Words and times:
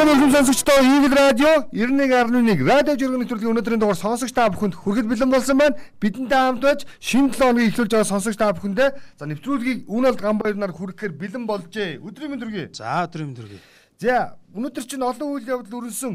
Цааны 0.00 0.16
хүн 0.16 0.32
сонсогчдоо 0.32 0.80
Eagle 0.80 1.12
Radio 1.12 1.50
91.1 1.76 2.64
радио 2.64 2.96
жиргэн 2.96 3.20
нэвтрүүлгийн 3.20 3.52
өнөөдрийн 3.52 3.80
дугаар 3.84 4.00
сонсогч 4.00 4.32
та 4.32 4.48
бүхэнд 4.48 4.72
хүргэл 4.72 5.12
бэлэн 5.12 5.28
болсон 5.28 5.60
байна. 5.60 5.76
Бидэнтэй 6.00 6.40
хамт 6.40 6.64
байж 6.64 6.80
шинэ 7.04 7.36
7 7.36 7.36
хоногийг 7.36 7.68
эхлүүлж 7.68 7.92
байгаа 7.92 8.08
сонсогч 8.08 8.40
та 8.40 8.48
бүхэндээ 8.56 8.96
за 8.96 9.28
нэвтрүүлгийг 9.28 9.84
Үнэлд 9.92 10.24
Гамбаяр 10.24 10.56
нар 10.56 10.72
хүргэхээр 10.72 11.12
бэлэн 11.20 11.44
болжээ. 11.44 12.00
Өдрийн 12.00 12.32
мэнд 12.32 12.44
хүргэе. 12.48 12.72
За 12.80 13.04
өдрийн 13.04 13.28
мэнд 13.28 13.40
хүргэе. 13.44 13.60
За 14.00 14.40
өнөөдөр 14.56 14.84
чинь 14.88 15.04
олон 15.04 15.28
үйл 15.36 15.52
явдал 15.52 15.84
өрнсөн. 15.84 16.14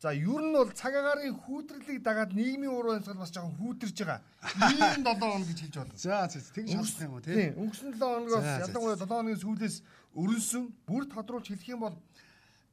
За 0.00 0.14
ер 0.14 0.40
нь 0.40 0.54
бол 0.56 0.72
цаг 0.72 0.96
агаарын 0.96 1.36
хүүтрлийг 1.36 2.00
дагаад 2.00 2.32
нийгмийн 2.32 2.70
уруу 2.72 2.96
амьсгал 2.96 3.20
бас 3.20 3.34
жоохон 3.34 3.58
хүүтэрж 3.60 3.98
байгаа. 4.08 4.24
Ийм 4.72 5.04
7 5.10 5.20
хоног 5.20 5.48
гэж 5.52 5.58
хэлж 5.68 5.76
байна. 5.76 5.92
За 6.00 6.24
тэгж 6.32 6.70
шалах 6.70 7.02
юм 7.04 7.12
уу 7.12 7.20
тий. 7.20 7.52
Өнгөрсөн 7.52 7.92
7 7.92 8.00
хоногоос 8.00 8.46
ялангуяа 8.64 8.96
7 8.96 9.10
хоногийн 9.10 9.42
сүүлээс 9.42 9.76
өрнсөн. 10.16 10.64
Бүр 10.86 11.02
тодруулж 11.10 11.50
хэлэх 11.50 11.68
юм 11.74 11.82
бол 11.82 11.98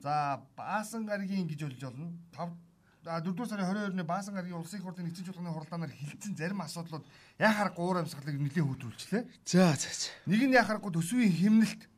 За 0.06 0.40
Баасан 0.56 1.08
гаригийн 1.10 1.48
гэж 1.50 1.66
болж 1.66 1.82
болно. 1.82 2.14
5 2.38 3.26
4 3.26 3.50
сарын 3.50 3.66
22-ны 3.66 4.04
Баасан 4.06 4.36
гаригийн 4.36 4.62
улсын 4.62 4.78
их 4.78 4.86
хурлын 4.86 5.10
нэгдсэн 5.10 5.26
чуулганы 5.26 5.50
хурлаанаар 5.50 5.90
хилцэн 5.90 6.38
зарим 6.38 6.62
асуудлууд 6.62 7.02
яхаар 7.42 7.74
гуур 7.74 7.98
амьсгалыг 8.06 8.38
нэлээд 8.38 8.70
хөтрүүлчлээ. 8.70 9.26
За 9.50 9.74
за 9.74 9.90
за. 9.90 10.14
Нэг 10.30 10.46
нь 10.46 10.54
яхааргүй 10.54 10.94
төсвийн 10.94 11.34
хэмнэлт 11.34 11.90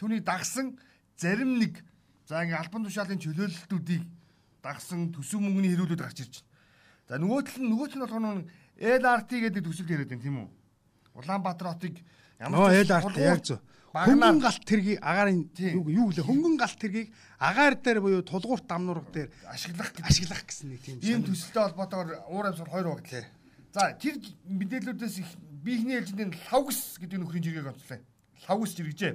түүний 0.00 0.24
дагсан 0.24 0.80
зарим 1.20 1.60
нэг 1.60 1.84
за 2.24 2.48
ингээ 2.48 2.64
албан 2.64 2.88
тушаалын 2.88 3.20
чөлөөлөлтүүдийг 3.20 4.04
дагсан 4.64 5.12
төсөв 5.12 5.44
мөнгөний 5.44 5.76
хэрүүлүүд 5.76 6.00
гарч 6.00 6.24
ирж 6.24 6.40
байна. 6.40 6.48
За 7.12 7.20
нөгөө 7.20 7.40
тал 7.44 7.60
нь 7.60 7.68
нөгөө 7.68 7.88
тал 7.92 8.00
нь 8.00 8.04
болохоор 8.08 8.40
LRT 9.04 9.30
гэдэг 9.44 9.62
төсөл 9.68 9.92
яриад 9.92 10.08
байна 10.08 10.24
тийм 10.24 10.36
үү? 10.40 10.48
Улаанбаатар 11.12 11.76
хотыг 11.76 12.00
ямар 12.40 12.72
ч 12.72 12.88
LRT 12.88 13.16
яг 13.20 13.44
зөв 13.44 13.60
хөнгөн 13.94 14.42
галт 14.42 14.64
тэргийг 14.66 14.98
агаарын 14.98 15.46
юу 15.54 15.86
юу 15.86 16.06
гэлээ 16.10 16.26
хөнгөн 16.26 16.56
галт 16.58 16.78
тэргийг 16.82 17.14
агаар 17.38 17.78
дээр 17.78 17.98
буюу 18.02 18.26
тулгуурт 18.26 18.66
дамнуурга 18.66 19.10
дээр 19.14 19.28
ашиглах 19.46 19.94
ашиглах 20.02 20.42
гэсэн 20.42 20.74
нэг 20.74 20.82
тийм 20.82 20.98
ийм 20.98 21.22
төсөлтэй 21.22 21.62
холбоотойгоор 21.62 22.26
уур 22.26 22.46
амьсгал 22.50 22.74
хоёр 22.74 22.88
багтлаа. 22.90 23.24
За 23.70 23.94
тэр 23.94 24.18
мэдээллүүдээс 24.50 25.16
их 25.22 25.30
биехний 25.62 25.94
ээлжиндийн 26.02 26.34
лавгс 26.50 26.98
гэдэг 26.98 27.18
нөхрийн 27.22 27.44
жиргэг 27.46 27.70
онцлоо. 27.70 28.02
Лавгс 28.50 28.74
жиргэжээ. 28.74 29.14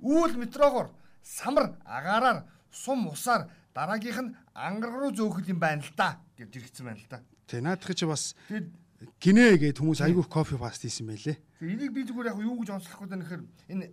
Үүл 0.00 0.32
метрогоор 0.40 0.88
самар 1.20 1.76
агаараар 1.84 2.48
сум 2.72 3.08
усаар 3.12 3.52
дараагийнх 3.76 4.20
нь 4.24 4.34
ангараг 4.56 4.96
руу 4.96 5.12
зөөхөл 5.12 5.52
юм 5.52 5.60
байна 5.60 5.84
л 5.84 5.92
да 5.92 6.20
гэж 6.40 6.48
жиргсэн 6.48 6.88
байна 6.88 7.00
л 7.00 7.08
да. 7.12 7.20
Тэ 7.44 7.60
наадах 7.60 7.92
чи 7.92 8.08
бас 8.08 8.32
гинэ 9.20 9.60
гэдэг 9.60 9.80
хүмүүс 9.80 10.00
айгүйх 10.00 10.28
кофе 10.28 10.56
паст 10.56 10.84
хийсэн 10.84 11.04
байлээ. 11.04 11.36
Энийг 11.60 11.92
би 11.92 12.04
зүгээр 12.08 12.32
яг 12.32 12.40
юу 12.40 12.56
гэж 12.60 12.70
онцлох 12.72 13.00
гэдэг 13.04 13.16
нь 13.16 13.22
нэхэр 13.24 13.42
энэ 13.72 13.86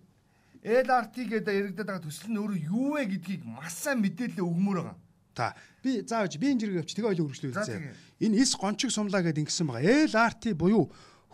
LRT 0.63 1.27
гэдэг 1.27 1.53
яригдаад 1.53 1.87
байгаа 1.91 2.07
төсөл 2.07 2.31
нь 2.31 2.39
өөрөө 2.39 2.59
юу 2.71 2.95
вэ 2.95 3.03
гэдгийг 3.11 3.43
маш 3.43 3.75
сайн 3.83 3.99
мэдээлэл 3.99 4.47
өгмөр 4.47 4.77
байгаа. 4.79 4.97
Ta 5.35 5.51
би 5.83 5.99
заавч 6.07 6.39
би 6.39 6.55
энэ 6.55 6.59
зэрэг 6.63 6.79
явчих 6.87 6.95
тэгээ 7.03 7.11
ойлоо 7.11 7.25
үргэлжлүүлээ 7.27 7.63
үзье. 7.67 7.91
Энэ 8.23 8.39
эс 8.39 8.55
гончиг 8.55 8.91
сумлаа 8.95 9.19
гэдэг 9.27 9.43
ингэсэн 9.43 9.67
байгаа. 9.67 10.07
LRT 10.07 10.55
буюу 10.55 10.87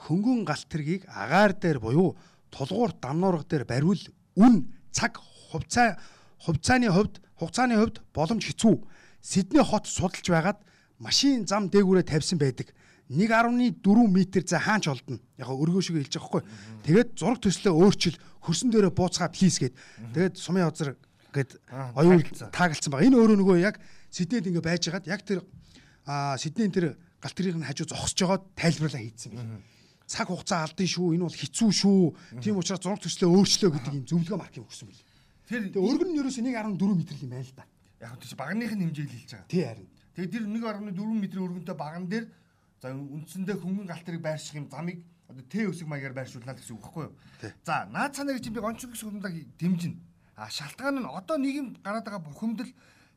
хөнгөн 0.10 0.50
галт 0.50 0.66
тэргийг 0.66 1.06
агаар 1.06 1.54
дээр 1.54 1.78
буюу 1.78 2.18
тулгуур 2.50 2.98
дамнуурга 2.98 3.46
дээр 3.46 3.66
бариул 3.70 4.02
үн 4.34 4.74
цаг 4.90 5.22
хувцаа 5.54 6.02
хувцааны 6.42 6.90
хувьд 6.90 7.22
хугацааны 7.38 7.78
хувьд 7.78 8.02
боломж 8.16 8.44
хэцүү. 8.50 8.82
Сидней 9.22 9.62
хот 9.62 9.86
судалж 9.86 10.26
байгаад 10.26 10.58
машин 10.98 11.46
зам 11.46 11.70
дээгүүрээ 11.70 12.10
тавьсан 12.10 12.42
байдаг. 12.42 12.74
1.4 13.10 13.82
м 13.82 14.18
за 14.46 14.60
хаач 14.60 14.88
олдно. 14.88 15.20
Яг 15.38 15.50
өргөө 15.50 15.82
шиг 15.82 15.98
хэлж 15.98 16.14
байгаа 16.18 16.30
хгүй. 16.30 16.44
Тэгээд 16.86 17.10
зураг 17.18 17.40
төслөө 17.42 17.74
өөрчил 17.74 18.18
хөрсөн 18.44 18.72
дээрээ 18.72 18.94
бууцгаа 18.94 19.30
плиз 19.32 19.60
гэд. 19.60 19.76
Тэгээд 20.16 20.36
сумын 20.40 20.68
озар 20.68 20.96
гэд 21.34 21.60
оюун 21.96 22.24
таагалцсан 22.52 22.92
байгаа. 22.92 23.08
Энэ 23.08 23.18
өөрөө 23.20 23.38
нөгөө 23.40 23.58
яг 23.62 23.80
Сиднейд 24.10 24.50
ингээ 24.50 24.66
байжгаад 24.66 25.06
яг 25.06 25.22
тэр 25.22 25.46
Сиднейн 26.08 26.74
тэр 26.74 26.98
галт 27.22 27.36
тэрийн 27.38 27.64
хажуу 27.64 27.88
зогсож 27.88 28.20
байгаа 28.26 28.40
тайлбарлаа 28.58 29.02
хийдсэн 29.04 29.32
байна. 29.38 29.62
Цаг 30.10 30.34
хугацаа 30.34 30.66
алдсан 30.66 30.90
шүү. 30.90 31.14
Энэ 31.14 31.26
бол 31.30 31.38
хэцүү 31.38 31.70
шүү. 31.70 32.02
Тийм 32.42 32.58
учраас 32.58 32.82
зураг 32.82 32.98
төслөө 33.06 33.30
өөрчлөө 33.30 33.72
гэдэг 33.78 33.94
юм 33.94 34.06
зөвлөгөө 34.10 34.40
марк 34.42 34.58
юм 34.58 34.66
өгсөн 34.66 34.90
байл. 34.90 35.06
Тэр 35.46 35.62
өргөн 35.78 36.10
нь 36.10 36.20
ерөөс 36.20 36.42
1.4 36.42 36.66
м 36.66 36.74
юм 36.74 37.30
байна 37.30 37.46
л 37.46 37.54
да. 37.54 37.70
Яг 38.02 38.18
тийч 38.18 38.34
багных 38.34 38.74
нь 38.74 38.90
хэмжээг 38.90 39.06
хэлж 39.06 39.30
байгаа. 39.38 39.52
Тий 39.54 39.64
харин. 39.70 39.88
Тэгээд 40.18 40.34
тэр 40.34 40.44
1.4 40.50 40.90
м 40.90 41.22
өргөнтэй 41.30 41.78
баган 41.78 42.10
дээр 42.10 42.26
За 42.80 42.96
үндсэндээ 42.96 43.60
хөнгөн 43.60 43.92
галтрыг 43.92 44.24
байрших 44.24 44.56
юм 44.56 44.72
замыг 44.72 45.04
одоо 45.30 45.46
Т 45.46 45.62
өсөг 45.70 45.86
маягаар 45.86 46.18
байршуулнаа 46.18 46.58
гэсэн 46.58 46.74
үг 46.74 46.82
байхгүй 46.82 47.06
юу? 47.06 47.14
За 47.62 47.86
наад 47.86 48.18
цаанаа 48.18 48.34
гэж 48.34 48.50
би 48.50 48.60
гончиг 48.60 48.98
сүлмдаг 48.98 49.34
дэмжинэ. 49.62 50.02
А 50.34 50.50
шалтгаан 50.50 51.06
нь 51.06 51.06
одоо 51.06 51.38
нийгэм 51.38 51.78
гараад 51.86 52.06
байгаа 52.10 52.26
бухимдал 52.26 52.72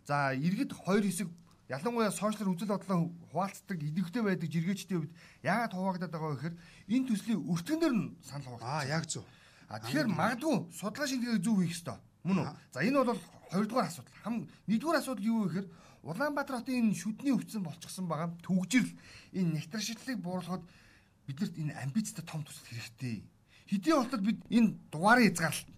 за 0.04 0.36
иргэд 0.36 0.76
хоёр 0.76 1.08
хэсэг 1.08 1.32
ялангуяа 1.72 2.12
сошиал 2.12 2.52
үзэл 2.52 2.68
бодлоо 2.68 3.08
хуваалцдаг 3.32 3.78
идэвхтэй 3.80 4.22
байдаг 4.22 4.48
жиргээчдийн 4.52 5.00
хувьд 5.08 5.16
яагаад 5.40 5.72
хуваагдаад 5.72 6.12
байгаа 6.12 6.30
вэ 6.30 6.36
гэхээр 6.36 6.56
энэ 6.92 7.08
төслийн 7.08 7.40
өртгөндөр 7.48 7.92
нь 7.96 8.04
санал 8.20 8.60
хуваалцсан. 8.60 8.68
Аа 8.68 8.84
яг 8.84 9.04
зөв. 9.08 9.24
А 9.72 9.80
тэгэхээр 9.80 10.08
магадгүй 10.12 10.56
судлаа 10.68 11.08
шинжилгээ 11.08 11.40
зөв 11.40 11.56
хийх 11.64 11.72
ёстой. 11.72 11.96
Мөн 12.28 12.38
үү? 12.44 12.48
За 12.76 12.84
энэ 12.84 12.98
бол 13.08 13.20
хоёрдугаар 13.48 13.88
асуудал. 13.88 14.20
Хам 14.20 14.34
нэгдүгээр 14.68 15.00
асуудал 15.00 15.24
юу 15.24 15.38
вэ 15.40 15.48
гэхээр 15.48 15.68
Улаанбаатар 16.02 16.58
хотын 16.58 16.90
энэ 16.90 16.98
шүдний 16.98 17.30
өвцөн 17.30 17.62
болчихсон 17.62 18.10
байгаа 18.10 18.34
төгжрөл 18.42 18.90
энэ 19.38 19.54
нектаршиллыг 19.54 20.18
бууруулахад 20.18 20.66
биднэрт 21.26 21.54
энэ 21.58 21.72
амбицтай 21.82 22.24
том 22.24 22.42
төсөл 22.42 22.66
хэрэгтэй. 22.68 23.22
Хэдийн 23.70 23.98
хотод 24.02 24.22
бид 24.22 24.38
энэ 24.50 24.74
дугаарыг 24.90 25.32
хязгаарлалт 25.32 25.68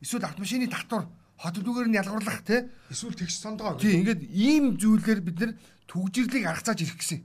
эсвэл 0.00 0.24
автомашины 0.24 0.68
татвар 0.68 1.08
хот 1.36 1.56
нүгээр 1.60 1.88
нь 1.88 1.98
ялгуурлах 2.00 2.40
тий 2.44 2.68
эсвэл 2.90 3.14
тэгш 3.14 3.36
сондгоо. 3.40 3.76
Тий 3.76 4.00
ингээд 4.00 4.22
ийм 4.32 4.76
зүйлээр 4.80 5.20
бид 5.20 5.38
нар 5.40 5.52
төгжрлийг 5.86 6.44
аргацааж 6.48 6.80
ирэх 6.82 6.98
гэсэн. 6.98 7.20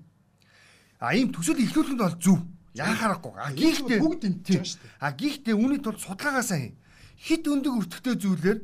А 1.00 1.16
ийм 1.16 1.32
төсөл 1.32 1.60
ихлүүлэх 1.60 1.96
нь 1.96 2.04
бол 2.04 2.18
зөв. 2.20 2.40
Яахаарахгүй. 2.76 3.34
А 3.40 3.52
гихтээ 3.56 4.00
бүгд 4.00 4.22
байгаа 4.46 4.68
шүү 4.68 4.80
дээ. 4.84 5.00
А 5.00 5.12
гихтээ 5.16 5.56
үүний 5.56 5.80
тулд 5.80 6.00
судалгаагаасаа 6.04 6.72
хит 7.20 7.44
өндөг 7.48 7.74
өртөгтэй 7.80 8.16
зүйлээр 8.20 8.60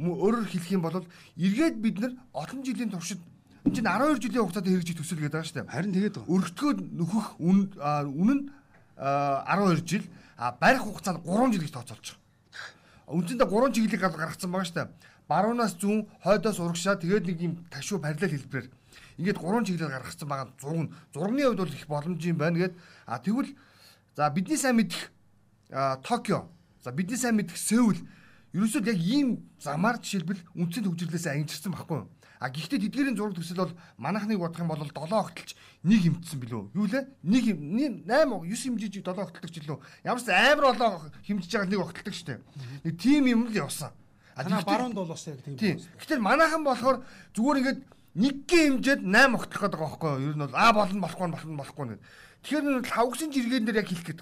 өөрөөр 0.00 0.48
хэлэх 0.48 0.72
юм 0.72 0.82
бол 0.82 1.04
эргээд 1.36 1.76
бид 1.76 1.96
нар 2.00 2.12
олон 2.32 2.64
жилийн 2.64 2.90
туршид 2.90 3.20
Энд 3.60 3.76
чинь 3.76 3.84
12 3.84 4.24
жилийн 4.24 4.40
хугацаанд 4.40 4.72
хэрэгжих 4.72 4.96
төсөл 4.96 5.20
гэдэг 5.20 5.36
байгаа 5.36 5.44
шүү 5.44 5.56
дээ. 5.60 5.68
Харин 5.68 5.92
тэгээд 5.92 6.16
өргөтгөө 6.24 6.72
нөхөх 6.96 7.26
үн 7.44 7.58
үнэн 7.76 8.38
нь 8.40 8.48
12 9.00 9.88
жил 9.88 10.04
а 10.36 10.52
барих 10.52 10.82
хугацаанд 10.82 11.24
3 11.24 11.52
жил 11.52 11.62
гэж 11.64 11.72
тооцоолж 11.72 12.06
байгаа. 12.12 13.16
Үндсэндээ 13.16 13.48
3 13.48 13.72
чиглэлийг 13.74 14.00
гаргацсан 14.00 14.50
байгаа 14.52 14.68
шүү 14.68 14.76
дээ. 14.76 14.88
Баруунаас 15.28 15.74
зүүн, 15.80 16.06
хойдоос 16.20 16.58
урагшаа 16.60 16.96
тэгээд 17.00 17.24
нэг 17.26 17.38
юм 17.40 17.54
ташуу 17.72 17.98
параллел 18.00 18.30
хэлбэрээр 18.30 18.68
ингээд 19.18 19.38
3 19.40 19.64
чиглэлээр 19.66 19.94
гаргацсан 19.96 20.28
байгаа. 20.28 20.48
Зураг 20.60 20.80
нь 20.84 20.92
зургийн 21.14 21.48
хувьд 21.48 21.60
бол 21.64 21.76
их 21.76 21.86
боломж 21.88 22.20
юм 22.24 22.36
байна 22.36 22.58
гэд 22.60 22.74
а 23.06 23.18
тэгвэл 23.18 23.56
за 24.16 24.30
бидний 24.30 24.56
сайн 24.56 24.76
мэдих 24.76 25.12
Токио 25.70 26.50
за 26.84 26.92
бидний 26.92 27.16
сайн 27.16 27.36
мэдих 27.36 27.56
Сеул 27.56 27.96
ерөөсөө 28.52 28.84
яг 28.84 28.98
ийм 28.98 29.48
замаар 29.60 29.96
жишээлбэл 30.02 30.44
үндсэн 30.56 30.84
төвжирлээс 30.84 31.26
ангижирсан 31.30 31.72
байхгүй 31.72 32.04
юу? 32.04 32.08
А 32.40 32.48
гэхдээ 32.48 32.88
тэдгэрийн 32.88 33.16
зураг 33.20 33.36
төсөл 33.36 33.68
бол 33.68 33.76
манайхныг 34.00 34.40
бодох 34.40 34.64
юм 34.64 34.72
бол 34.72 34.80
7 34.80 34.96
огтолч 35.12 35.52
нэг 35.84 36.00
хэмтсэн 36.08 36.40
билүү. 36.40 36.72
Юу 36.72 36.88
лээ? 36.88 37.04
Нэг 37.20 37.44
8 37.52 38.08
9 38.08 38.48
хэмжиж 38.48 39.04
7 39.04 39.12
огтолдог 39.12 39.50
ч 39.52 39.60
илүү. 39.60 39.76
Ямар 40.08 40.24
ч 40.24 40.32
амар 40.32 40.72
болоо 40.72 41.12
хэмжиж 41.20 41.52
байгаа 41.52 41.68
нэг 41.68 41.84
огтолдог 41.84 42.16
штэ. 42.16 42.40
Нэг 42.80 42.96
тим 42.96 43.28
юм 43.28 43.44
л 43.44 43.52
явсан. 43.52 43.92
А 44.32 44.48
тэгээ 44.48 44.64
баруунд 44.64 44.96
бол 44.96 45.12
бас 45.12 45.28
яг 45.28 45.44
тийм. 45.44 45.84
Гэтэл 46.00 46.24
манайхан 46.24 46.64
болохоор 46.64 47.04
зүгээр 47.36 47.60
ингээд 47.60 47.80
нэггийн 48.16 48.80
хэмжээд 48.80 49.02
8 49.04 49.36
огтлох 49.36 49.60
гэдэг 49.60 49.76
байгаа 49.76 50.00
байхгүй 50.00 50.10
юу? 50.16 50.28
Ер 50.32 50.36
нь 50.40 50.44
бол 50.48 50.56
а 50.56 50.72
болно 50.72 51.00
болохгүй 51.04 51.28
болно 51.28 51.60
болохгүй 51.60 51.84
гэдэг. 51.92 52.04
Тэгэхээр 52.40 52.88
хавгсын 52.88 53.30
жиргэн 53.36 53.64
дээр 53.68 53.84
яг 53.84 53.88
хэлэх 53.92 54.06
гээд. 54.16 54.20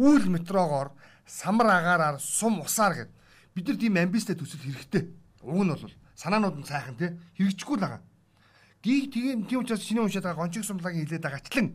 Үүл 0.00 0.32
метрогоор 0.32 0.96
самар 1.28 1.68
агаараар 1.76 2.16
сум 2.24 2.64
усаар 2.64 3.04
гэд. 3.04 3.10
Бид 3.52 3.68
нар 3.68 3.76
тийм 3.76 4.00
амбицтай 4.00 4.32
төсөл 4.32 4.64
хэрэгтэй. 4.64 5.12
Уг 5.44 5.60
нь 5.60 5.72
бол 5.76 5.92
санаанууд 6.16 6.62
нь 6.62 6.66
сайхан 6.66 6.96
тий 6.96 7.10
хэрэгжихгүй 7.38 7.76
л 7.78 7.84
байгаа. 7.84 8.02
Гийг 8.84 9.12
тийм 9.12 9.46
тийм 9.48 9.60
учраас 9.62 9.82
шинэ 9.82 10.00
уншаад 10.02 10.24
байгаа 10.24 10.42
гончиг 10.44 10.64
сумлагийн 10.64 11.06
хилээд 11.06 11.24
байгаачлан 11.24 11.66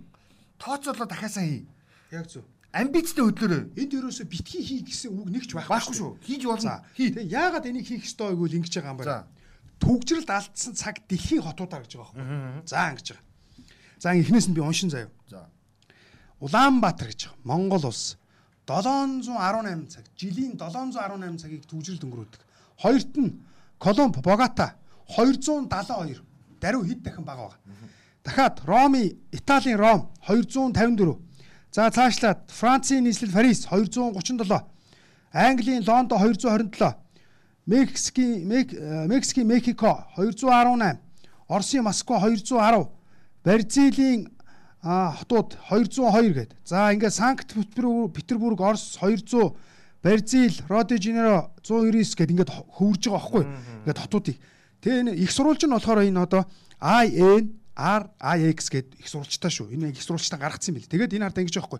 тооцоолоо 0.59 1.07
дахиасаа 1.07 1.43
хий. 1.43 1.67
Яг 2.11 2.27
зөв. 2.29 2.45
Амбицтай 2.71 3.25
хөдлөөрөө. 3.25 3.73
Энд 3.81 3.93
ерөөсө 3.97 4.29
битгий 4.29 4.61
хий 4.61 4.81
гэсэн 4.85 5.09
үг 5.09 5.29
нэгч 5.33 5.57
байхгүй. 5.57 5.95
Шүү. 5.97 6.21
Хийж 6.21 6.43
болно. 6.45 6.85
Хий. 6.93 7.09
Тэгээ 7.09 7.33
яагаад 7.33 7.65
энийг 7.65 7.89
хийх 7.89 8.05
ёстой 8.05 8.37
гэвэл 8.37 8.61
ингэж 8.61 8.73
байгаа 8.77 8.93
юм 8.93 8.99
байна. 9.01 9.25
Төгжрэлд 9.81 10.29
алдсан 10.29 10.73
цаг 10.77 11.01
дэлхийн 11.09 11.41
хотуудаар 11.41 11.81
гэж 11.89 11.97
байгаа 11.97 12.13
байхгүй. 12.13 12.69
За 12.69 12.93
ингэж 12.93 13.07
байгаа. 13.09 13.25
За 13.97 14.13
эхнээс 14.13 14.47
нь 14.47 14.53
би 14.53 14.61
уншин 14.61 14.93
заяа. 14.93 15.09
За. 15.25 15.49
Улаанбаатар 16.45 17.09
гэж 17.09 17.33
байгаа. 17.33 17.41
Монгол 17.41 17.89
улс 17.89 18.21
718 18.69 19.89
цаг, 19.89 20.05
жилийн 20.13 20.53
718 20.53 21.41
цагийг 21.41 21.65
төгжрэлд 21.65 22.05
өнгөрөөдөг. 22.05 22.41
Хоёрт 22.85 23.13
нь 23.17 23.41
Колумб, 23.79 24.17
Богата 24.21 24.75
272 25.15 26.21
даруй 26.61 26.87
хэд 26.89 27.01
дахин 27.03 27.23
бага 27.23 27.41
байгаа. 27.41 27.57
Дахиад 28.23 28.61
Роми, 28.65 29.17
Италийн 29.31 29.77
Ром 29.77 30.11
254. 30.27 31.17
За 31.71 31.89
цаашлаад 31.89 32.51
Францын 32.51 33.03
нийслэл 33.03 33.31
Парис 33.31 33.65
237. 33.65 34.61
Английн 35.31 35.83
Лондон 35.87 36.19
227. 36.19 36.95
Мексикийн 37.65 38.47
Мексикийн 39.07 39.47
Мехико 39.47 40.07
218, 40.17 40.99
Оросын 41.47 41.83
Москва 41.83 42.19
210, 42.19 42.89
Бразилийн 43.43 44.31
хотууд 44.81 45.57
202 45.69 46.33
гээд. 46.33 46.55
За 46.65 46.91
ингээд 46.91 47.13
Санкт 47.13 47.53
Петербург 47.53 48.59
Орос 48.59 48.97
200, 48.97 49.55
Бразил, 50.01 50.53
Рио 50.69 50.83
де 50.83 50.95
Жанейро 50.95 51.51
199 51.61 52.15
гээд 52.15 52.31
ингээд 52.31 52.51
хөвөрж 52.55 53.03
байгаа 53.03 53.19
байхгүй. 53.19 53.43
Ингээд 53.83 53.99
хотуудыг. 53.99 54.37
Тэгээ 54.79 54.99
энэ 55.03 55.11
их 55.19 55.31
сурвалж 55.31 55.59
нь 55.67 55.75
болохоор 55.75 56.07
энэ 56.07 56.23
одоо 56.23 56.47
IN 56.79 57.59
RIX 57.75 58.59
гэдэг 58.71 58.95
их 58.95 59.07
сурвалжтай 59.11 59.51
шүү. 59.51 59.75
Энэ 59.75 59.91
их 59.91 59.99
сурвалжтай 59.99 60.39
гаргацсан 60.39 60.71
юм 60.71 60.79
бэл. 60.79 60.87
Тэгээд 60.87 61.19
энэ 61.19 61.25
хард 61.27 61.39
ингэж 61.43 61.55
байхгүй. 61.59 61.79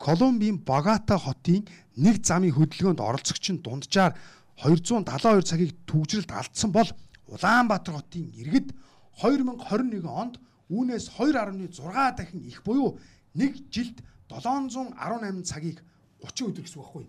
Колумбийн 0.00 0.64
Богата 0.64 1.20
хотын 1.20 1.68
нэг 2.00 2.24
замын 2.24 2.56
хөдөлгөөнд 2.56 3.04
оролцогч 3.04 3.52
нь 3.52 3.60
дунджаар 3.60 4.16
272 4.64 5.44
цагийг 5.44 5.76
түгжрэлд 5.84 6.32
алдсан 6.32 6.72
бол 6.72 6.88
Улаанбаатар 7.28 8.00
хотын 8.00 8.32
иргэд 8.32 8.72
2021 9.20 10.08
онд 10.08 10.40
үүнээс 10.72 11.20
2.6 11.20 12.16
дахин 12.16 12.40
их 12.48 12.64
буюу 12.64 12.96
нэг 13.34 13.58
жилд 13.68 14.00
718 14.32 15.44
цагийг 15.44 15.84
30 16.24 16.48
өдөр 16.48 16.62
гэсэн 16.64 16.78
үг 16.80 16.86
байхгүй. 16.86 17.04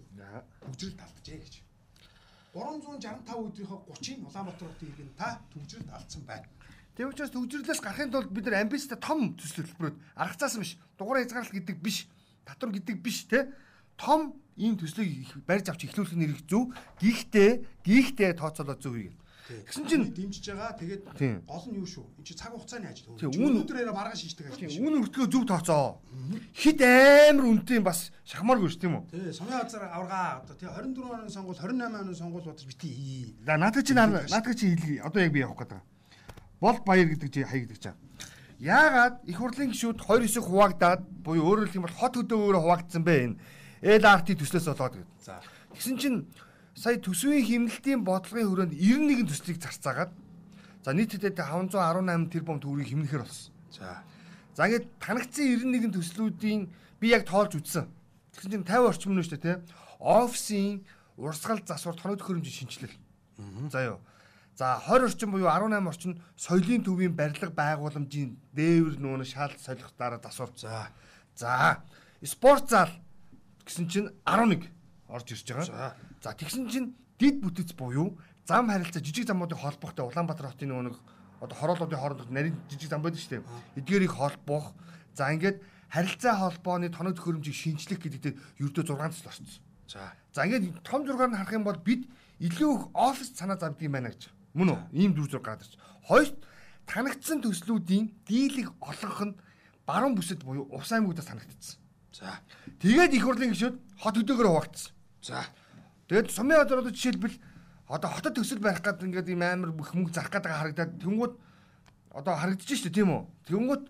Түгжрэлд 0.66 1.00
алджээ 1.02 1.38
гэж. 1.42 1.54
365 2.54 3.30
өдрийнхөө 3.30 3.80
30-ыг 3.94 4.26
Улаанбаатар 4.26 4.68
хотын 4.70 4.90
иргэн 4.90 5.12
та 5.18 5.38
түгжрэлд 5.54 5.90
алдсан 5.94 6.24
байна. 6.26 6.48
Тийм 6.98 7.10
учраас 7.14 7.31
төгжрлөөс 7.31 7.80
гарахын 7.80 8.12
тулд 8.12 8.31
бид 8.34 8.46
нар 8.50 8.66
амбицтай 8.66 9.00
том 9.00 9.31
төсөл 9.40 9.64
хөтөлбөрөд 9.64 9.98
аргацаасан 10.20 10.66
биш. 10.66 10.76
Дугаараа 11.00 11.24
хязгаарлалт 11.24 11.56
гэдэг 11.56 11.78
биш. 11.80 12.10
Татвар 12.44 12.74
гэдэг 12.76 12.98
биш 13.00 13.24
те. 13.30 13.54
Том 13.96 14.36
ийм 14.60 14.76
төслийг 14.76 15.31
барьж 15.48 15.72
авч 15.72 15.88
эхлүүлэх 15.88 16.20
ирэх 16.20 16.44
зөв. 16.44 16.76
Гихтээ 17.00 17.64
гихтээ 17.88 18.36
тооцоолоо 18.36 18.76
зөв 18.76 19.00
юм. 19.00 19.16
Тэгсэн 19.50 19.86
чинь 19.90 20.06
дэмжиж 20.13 20.46
байгаа. 20.54 20.78
Тэгээд 20.78 21.04
гол 21.50 21.66
нь 21.69 21.78
юу 21.81 21.88
шүү? 21.90 22.06
Энд 22.22 22.25
чи 22.25 22.34
цаг 22.38 22.54
хугацааны 22.54 22.90
ажил. 22.94 23.18
Үн 23.18 23.66
өдрөөрөө 23.66 23.96
маргааш 23.98 24.22
шийддэг 24.22 24.54
ажил. 24.54 24.86
Үн 24.86 25.01
өртгөө 25.01 25.28
зөв 25.30 25.44
тооцоо. 25.50 26.00
Хит 26.54 26.80
амар 26.86 27.46
үнэтэй 27.50 27.81
бас 27.81 28.13
шахмааргүй 28.30 28.69
шүү 28.69 28.81
тийм 28.81 28.94
үү? 29.00 29.04
Тий, 29.10 29.34
сумын 29.34 29.57
хазар 29.57 29.90
аварга 29.90 30.46
одоо 30.46 30.56
тий 30.56 30.69
24 30.69 31.25
оны 31.25 31.30
сонгуул 31.34 31.57
28 31.57 31.98
оны 31.98 32.13
сонгуул 32.13 32.46
бодож 32.46 32.66
бити. 32.69 33.36
За 33.46 33.57
наадах 33.57 33.84
чи 33.84 33.94
наадах 33.94 34.56
чи 34.56 34.75
хэлье. 34.75 35.01
Одоо 35.01 35.24
яг 35.25 35.34
би 35.34 35.42
явах 35.42 35.57
гэдэг 35.66 35.81
бол 36.60 36.78
баяр 36.86 37.07
гэдэг 37.07 37.31
чи 37.34 37.44
хай 37.44 37.63
гэдэг 37.63 37.80
чинь. 37.80 37.98
Яагаад 38.60 39.24
их 39.24 39.38
хурлын 39.40 39.72
гишүүд 39.72 40.04
хоёр 40.04 40.24
хэсэг 40.28 40.44
хуваагдаад 40.44 41.02
буюу 41.24 41.48
өөрөөр 41.48 41.72
хэлбэл 41.72 41.95
хот 41.95 42.19
хөдөөгөөр 42.19 42.57
хуваагдсан 42.60 43.04
бэ 43.07 43.16
энэ 43.24 43.40
LRT 44.04 44.36
төслөөс 44.36 44.68
болоод 44.75 45.00
гэдэг. 45.00 45.24
За. 45.24 45.40
Тэгсэн 45.72 45.95
чинь 45.95 46.18
сая 46.75 46.98
төсвийн 46.98 47.45
хэмнэлтийн 47.45 48.04
бодлогын 48.04 48.50
хүрээнд 48.50 48.74
91 48.74 49.30
төслийг 49.30 49.57
зарцаагаад 49.62 50.12
за 50.83 50.89
нийтдээ 50.94 51.33
518 51.36 52.31
тэрбум 52.31 52.60
төгрөгийг 52.60 52.89
хэмнэхээр 52.94 53.24
болсон. 53.24 53.54
За. 53.71 54.04
За 54.56 54.68
ингээд 54.68 54.88
танагдсан 55.00 55.45
91 55.45 55.95
төслүүдийн 55.95 56.62
би 57.00 57.07
яг 57.12 57.27
тоолж 57.27 57.60
үзсэн. 57.60 57.88
Тэгсэн 58.33 58.51
чинь 58.51 58.68
50 58.68 58.89
орчим 58.89 59.13
нь 59.16 59.24
шүү 59.24 59.38
дээ, 59.39 59.60
тэ. 59.60 59.63
Офисын 60.00 60.83
урсгал 61.19 61.60
засвар 61.63 61.95
тоног 61.95 62.19
төхөөрөмжийн 62.24 62.68
шинжилэл. 62.68 62.95
За 63.71 63.83
юу. 63.83 64.00
За 64.56 64.80
20 64.83 65.12
орчим 65.12 65.31
буюу 65.31 65.48
18 65.48 65.88
орчим 65.88 66.19
соёлын 66.36 66.83
төвийн 66.83 67.16
барилга 67.16 67.51
байгууламжийн 67.51 68.36
дээвэр 68.56 69.00
нүүн 69.00 69.24
шал 69.24 69.51
солих 69.60 69.92
дараа 70.00 70.19
засвар. 70.24 70.51
За. 70.56 70.92
За. 71.36 71.83
Спорт 72.24 72.69
зал 72.69 72.92
гэсэн 73.63 73.88
чинь 73.88 74.10
11 74.27 74.68
орж 75.07 75.27
ирж 75.31 75.48
байгаа. 75.48 75.95
За 76.21 76.33
тэгсэн 76.33 76.69
чинь 76.69 76.95
дид 77.19 77.39
бүтэц 77.44 77.74
буюу 77.75 78.19
зам 78.48 78.69
харилцаа 78.69 79.04
жижиг 79.04 79.27
замуудын 79.27 79.60
холбоотой 79.60 80.06
Улаанбаатар 80.06 80.51
хотын 80.51 80.75
нэг 80.83 81.00
одоо 81.39 81.56
хорооллуудын 81.56 82.00
хоорондох 82.00 82.30
нарийн 82.30 82.56
жижиг 82.69 82.89
зам 82.89 83.01
байдаг 83.01 83.19
шүү 83.19 83.39
дээ. 83.39 83.44
Эдгээрийг 83.80 84.12
холбоох. 84.12 84.74
За 85.16 85.31
ингээд 85.31 85.63
харилцаа 85.88 86.36
холбооны 86.36 86.89
тоног 86.89 87.16
төхөөрөмжийг 87.16 87.56
шинжлэх 87.56 88.00
гэдэгт 88.04 88.36
ердөө 88.60 88.83
6 88.83 89.16
төсөл 89.16 89.31
орсон. 89.31 89.48
За. 89.88 90.13
За 90.36 90.44
ингээд 90.44 90.83
том 90.83 91.07
зургаар 91.07 91.31
нь 91.31 91.39
харах 91.39 91.56
юм 91.56 91.63
бол 91.63 91.80
бид 91.80 92.10
илүү 92.39 92.71
их 92.75 92.83
офис 92.94 93.31
санаа 93.36 93.57
завдаг 93.57 93.81
юм 93.81 93.95
байна 93.95 94.12
гэж. 94.12 94.30
Мөн 94.54 94.69
үү? 94.69 94.80
Ийм 94.92 95.12
дүр 95.16 95.31
зураг 95.31 95.45
гараад 95.45 95.63
ирж. 95.63 95.80
Хоёрт 96.04 96.36
танагдсан 96.86 97.42
төслүүдийн 97.42 98.12
дийлэг 98.27 98.69
олонх 98.80 99.19
нь 99.24 99.38
баруун 99.88 100.16
бүсэд 100.16 100.44
буюу 100.44 100.68
Увс 100.69 100.92
аймагудаас 100.92 101.25
танагдчихсан. 101.25 101.80
За. 102.13 102.39
Тэгээд 102.81 103.13
их 103.18 103.24
хурлын 103.24 103.54
гишүүд 103.54 103.75
хот 103.98 104.16
хөдөөгөөр 104.18 104.50
хуваагдсан. 104.50 104.94
За. 105.21 105.45
Тэгээд 106.10 106.34
сумын 106.34 106.66
одоо 106.66 106.82
одоо 106.82 106.92
жишээлбэл 106.92 107.38
одоо 107.86 108.10
хотод 108.10 108.34
төсөл 108.34 108.60
барих 108.60 108.82
гэдэг 108.82 109.06
ингээд 109.06 109.30
ийм 109.30 109.46
амар 109.46 109.72
бүх 109.72 109.94
мөнгө 109.94 110.14
зарах 110.14 110.34
гэдэг 110.34 110.50
харагдаад 110.50 110.92
тэнгууд 110.98 111.34
одоо 112.18 112.34
харагдаж 112.34 112.66
штэ 112.66 112.90
тийм 112.90 113.14
үү? 113.14 113.22
Тэнгууд 113.46 113.84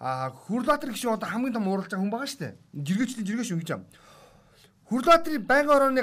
а 0.00 0.32
Хүрлбаатар 0.32 0.92
гişүү 0.92 1.20
одоо 1.20 1.28
хамгийн 1.28 1.52
том 1.52 1.68
ууралж 1.68 1.92
байгаа 1.92 2.00
хүн 2.00 2.12
байгаа 2.12 2.32
штэ. 2.32 2.56
Жиргээчлийн 2.72 3.28
жиргээш 3.28 3.50
юм 3.52 3.60
гэж 3.60 3.70
юм. 3.76 3.82
Хүрлбаатарын 4.88 5.44
байнгын 5.44 5.76
орооны 5.76 6.02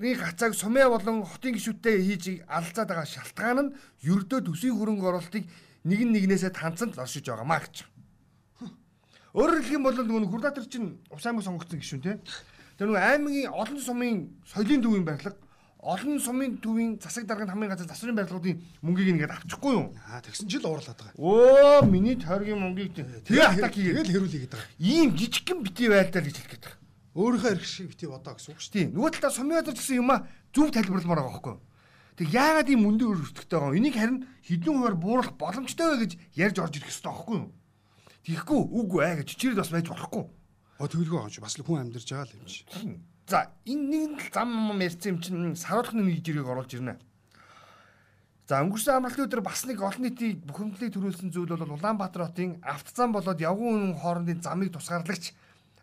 нэг 0.00 0.20
хацааг 0.20 0.56
сумын 0.56 0.88
болон 0.88 1.24
хотын 1.24 1.56
гишүүдтэй 1.56 1.96
хийж 2.00 2.24
алалцаад 2.48 2.88
байгаа 2.88 3.08
шалтгаан 3.08 3.58
нь 3.68 3.74
ердөө 4.04 4.40
төсвийн 4.48 4.76
хөрөнгө 4.76 5.08
оруулалтыг 5.12 5.44
нэг 5.84 6.00
нэгнээсээ 6.08 6.52
танцанд 6.56 6.96
оршиж 6.96 7.28
байгаа 7.28 7.44
маа 7.44 7.60
гэж. 7.60 7.84
Өөрөөр 9.32 9.60
хэлэх 9.64 9.76
юм 9.76 9.84
бол 9.84 9.96
нөгөө 9.96 10.28
Хүрлаатар 10.28 10.64
чинь 10.68 11.00
Ус 11.08 11.24
аймаг 11.24 11.44
сонгогдсон 11.44 11.80
гишүүн 11.80 12.04
тий. 12.04 12.16
Тэр 12.82 12.90
нөгөө 12.90 12.98
аймгийн 13.14 13.54
олон 13.54 13.78
сумын 13.78 14.16
соёлын 14.42 14.82
төвийн 14.82 15.04
барилга 15.06 15.38
олон 15.86 16.18
сумын 16.18 16.58
төвийн 16.58 16.98
засаг 16.98 17.30
дарганд 17.30 17.54
хамгийн 17.54 17.70
газар 17.70 17.86
засварын 17.86 18.18
барилгуудын 18.18 18.58
мөнгийг 18.82 19.14
ингээд 19.14 19.38
авчихгүй 19.38 19.70
юу? 19.78 19.94
Аа 20.10 20.18
тэгсэн 20.18 20.50
жил 20.50 20.66
уурлаад 20.66 20.98
байгаа. 20.98 21.14
Өө 21.14 21.86
миний 21.86 22.18
тойргийн 22.18 22.58
мөнгийг 22.58 22.98
тэгээ 22.98 23.38
атак 23.54 23.78
хийгээл 23.78 24.10
хэрүүлээ 24.10 24.42
гэдэг 24.50 24.58
байгаа. 24.58 24.82
Ийм 24.82 25.14
жижигхэн 25.14 25.62
бити 25.62 25.86
байлдаа 25.94 26.22
гэж 26.26 26.34
хэлэх 26.42 26.50
гэдэг 26.58 26.72
өөрийнхөө 27.14 27.52
эрх 27.54 27.66
шиг 27.70 27.86
бити 27.94 28.06
бодоо 28.10 28.34
гэсэн 28.34 28.50
үг 28.50 28.58
шүү 28.66 28.74
дээ. 28.74 28.86
Нөгөө 28.98 29.10
талаа 29.14 29.30
сумын 29.30 29.60
өдөр 29.62 29.74
гэсэн 29.78 29.98
юм 30.02 30.10
а 30.10 30.26
зөв 30.50 30.66
тайлбарламаар 30.74 31.22
байгаа 31.22 31.34
байхгүй. 31.38 31.56
Тэг 32.18 32.28
яагаад 32.34 32.66
ийм 32.66 32.82
мөндөө 32.82 33.08
өрөвтгтэй 33.14 33.58
байгаа 33.62 33.70
юм? 33.70 33.78
Энийг 33.78 33.94
харин 33.94 34.18
хідэн 34.42 34.74
хуваар 34.74 34.98
бууруулах 34.98 35.38
боломжтой 35.38 35.86
вэ 35.86 35.96
гэж 36.02 36.12
ярьж 36.34 36.56
орж 36.58 36.74
ирэх 36.82 36.90
хэрэгтэй 36.90 37.14
байхгүй 37.14 37.36
юу? 37.46 37.50
Тэгэхгүй 38.26 38.58
үгүй 38.58 39.00
ээ 39.06 39.14
гэж 39.22 39.26
чичирээд 39.30 39.62
бас 39.62 39.70
байж 39.70 39.86
болохгүй. 39.86 40.26
Оо 40.82 40.90
тэгэлгүй 40.90 41.30
ч 41.30 41.38
бас 41.38 41.54
л 41.54 41.62
хүн 41.62 41.86
амьдарч 41.86 42.10
байгаа 42.10 42.26
л 42.26 42.38
юм 42.42 42.46
чи. 42.50 42.66
За 43.30 43.54
энэ 43.62 44.18
нэг 44.18 44.34
зам 44.34 44.50
юм 44.74 44.82
ярьсан 44.82 45.14
юм 45.14 45.18
чинь 45.22 45.54
саруулхны 45.54 46.02
нэг 46.02 46.26
жирийг 46.26 46.50
оруулж 46.50 46.74
ирнэ. 46.74 46.98
За 48.50 48.58
өнгөрсөн 48.66 48.98
амралтын 48.98 49.30
өдөр 49.30 49.46
бас 49.46 49.62
нэг 49.62 49.78
олон 49.78 50.10
нийтийн 50.10 50.42
бухимдлыг 50.42 50.90
төрүүлсэн 50.90 51.30
зүйл 51.30 51.54
бол 51.54 51.78
Улаанбаатар 51.78 52.26
хотын 52.26 52.58
автозам 52.66 53.14
болоод 53.14 53.38
явган 53.38 53.94
үнэн 53.94 54.02
хоорондын 54.02 54.42
замыг 54.42 54.74
тусгаарлагч 54.74 55.30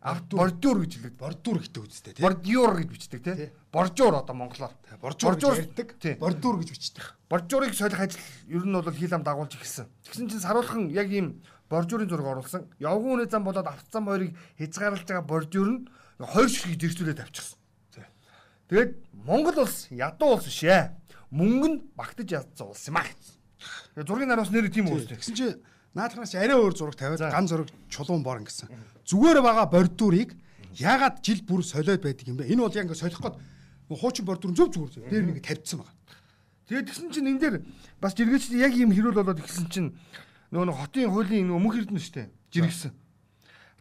бордюр 0.03 0.83
гэж 0.83 0.91
хэлдэг. 0.99 1.15
Бордюр 1.15 1.63
гэдэг 1.63 1.83
үстэй 1.87 2.13
тий. 2.19 2.23
Бордюр 2.23 2.71
гэж 2.75 2.89
бичдэг 2.91 3.23
тий. 3.23 3.49
Боржуур 3.71 4.19
одоо 4.19 4.35
монголоор. 4.35 4.75
Боржуур 4.99 5.39
гэдэг. 5.39 6.19
Бордюр 6.19 6.59
гэж 6.59 6.69
бичдэг. 6.75 7.03
Боржуурыг 7.29 7.73
солих 7.75 7.99
ажил 7.99 8.19
ер 8.47 8.67
нь 8.67 8.75
бол 8.75 8.91
хил 8.91 9.13
ам 9.15 9.23
дагуулж 9.23 9.55
эхэлсэн. 9.55 9.87
Тэгсэн 10.07 10.27
чинь 10.27 10.39
саруулхан 10.39 10.89
яг 10.91 11.11
ийм 11.11 11.43
боржуурын 11.69 12.09
зураг 12.09 12.27
оруулсан. 12.27 12.67
Явган 12.81 13.21
үнэ 13.21 13.29
зам 13.29 13.45
болоод 13.45 13.67
автозам 13.69 14.09
хоёрыг 14.09 14.35
хязгаарлаж 14.57 15.05
байгаа 15.05 15.25
боржуур 15.25 15.69
нь 15.69 15.87
хоёр 16.19 16.49
ширхэг 16.49 16.81
зэрэгцүүлээд 16.81 17.23
авчихсан. 17.23 17.59
Тэгээд 18.69 18.91
Монгол 19.13 19.65
улс 19.65 19.87
ядуу 19.89 20.35
улс 20.37 20.45
биш 20.49 20.63
ээ. 20.65 20.93
Мөнгө 21.31 21.67
нь 21.69 21.77
багтаж 21.93 22.27
ядсан 22.29 22.73
улс 22.73 22.85
юм 22.89 22.97
аа. 22.97 23.07
Тэгээд 23.93 24.09
зургийн 24.09 24.29
нараас 24.29 24.49
нэр 24.49 24.69
тийм 24.73 24.89
үү. 24.89 25.09
Тэгсэн 25.13 25.35
чинь 25.37 25.61
наадханаас 25.93 26.33
арай 26.37 26.57
өөр 26.57 26.73
зураг 26.73 26.97
тавиад 26.97 27.33
ган 27.33 27.47
зураг 27.49 27.69
чулуун 27.89 28.21
бор 28.21 28.41
ингэсэн 28.41 28.69
зүгээр 29.09 29.41
байгаа 29.41 29.65
бордюрыг 29.73 30.37
ягаад 30.77 31.25
жил 31.25 31.41
бүр 31.41 31.65
солиод 31.65 32.05
байдаг 32.05 32.29
юм 32.29 32.37
бэ? 32.37 32.45
Энэ 32.53 32.61
бол 32.61 32.77
яг 32.77 32.85
ингээд 32.85 33.01
солих 33.01 33.17
гээд 33.17 33.37
хуучин 33.89 34.25
бордюр 34.25 34.53
зөв 34.53 34.69
зүгээр 34.69 35.09
дээр 35.09 35.25
нэг 35.33 35.41
тавьдсан 35.41 35.81
байгаа. 35.81 35.97
Тэгээд 36.69 36.87
тэгсэн 36.93 37.09
чинь 37.09 37.29
энэ 37.33 37.41
дээр 37.41 37.55
бас 37.97 38.13
жиргээч 38.13 38.53
яг 38.53 38.73
юм 38.77 38.93
хэрүүл 38.93 39.17
болоод 39.17 39.41
ихсэн 39.41 39.65
чинь 39.73 39.89
нөгөө 40.51 40.75
хотын 40.75 41.09
хуулийн 41.09 41.47
нөгөө 41.47 41.61
мөнх 41.61 41.77
эрдэнэ 41.77 42.01
штэ 42.01 42.29
жиргсэн. 42.49 42.93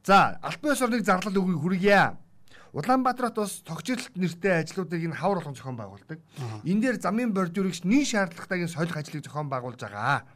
За 0.04 0.38
албан 0.42 0.72
ёс 0.72 0.82
орныг 0.82 1.04
зарлал 1.04 1.36
өгөхийг 1.36 1.60
хүргье. 1.60 2.16
Улаанбаатар 2.72 3.32
хот 3.32 3.40
бас 3.40 3.62
тогтчлолт 3.64 4.16
нэртэй 4.16 4.60
ажлуудыг 4.60 5.00
энэ 5.00 5.16
хавар 5.16 5.40
болгон 5.40 5.56
зохион 5.56 5.76
байгуулдаг. 5.76 6.20
Энэ 6.64 6.80
дээр 6.80 6.96
замын 7.00 7.32
бордюрыг 7.32 7.72
нийт 7.84 8.12
шаардлагатайг 8.12 8.68
солих 8.68 8.96
ажлыг 8.96 9.24
зохион 9.24 9.48
байгуулж 9.48 9.80
байгаа. 9.80 10.28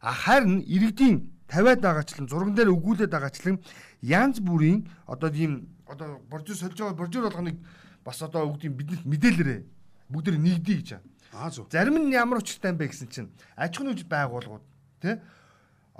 А 0.00 0.12
харин 0.12 0.60
иргэдийн 0.60 1.32
тавиад 1.48 1.80
байгаачлан 1.80 2.28
зурган 2.28 2.54
дээр 2.54 2.72
өгүүлээд 2.76 3.10
байгаачлан 3.10 3.60
янз 4.04 4.40
бүрийн 4.40 4.88
одоо 5.06 5.32
ийм 5.32 5.68
одоо 5.88 6.20
боржир 6.28 6.56
сольж 6.56 6.76
байгаа 6.76 6.96
боржир 6.96 7.22
болгоныг 7.24 7.56
бас 8.04 8.22
одоо 8.22 8.44
өгдөм 8.48 8.76
бидэнд 8.76 9.04
мэдээлэрээ 9.04 9.60
бүгд 10.08 10.36
нэгдий 10.36 10.76
гэж. 10.80 11.00
Аа 11.32 11.50
зөв. 11.50 11.66
Зарим 11.70 11.98
нь 11.98 12.12
ямар 12.12 12.38
учиртай 12.38 12.72
юм 12.72 12.78
бэ 12.78 12.88
гэсэн 12.88 13.08
чинь 13.08 13.28
аж 13.56 13.76
ахуйн 13.76 13.96
байгууллагууд 13.96 14.64
тий 15.00 15.16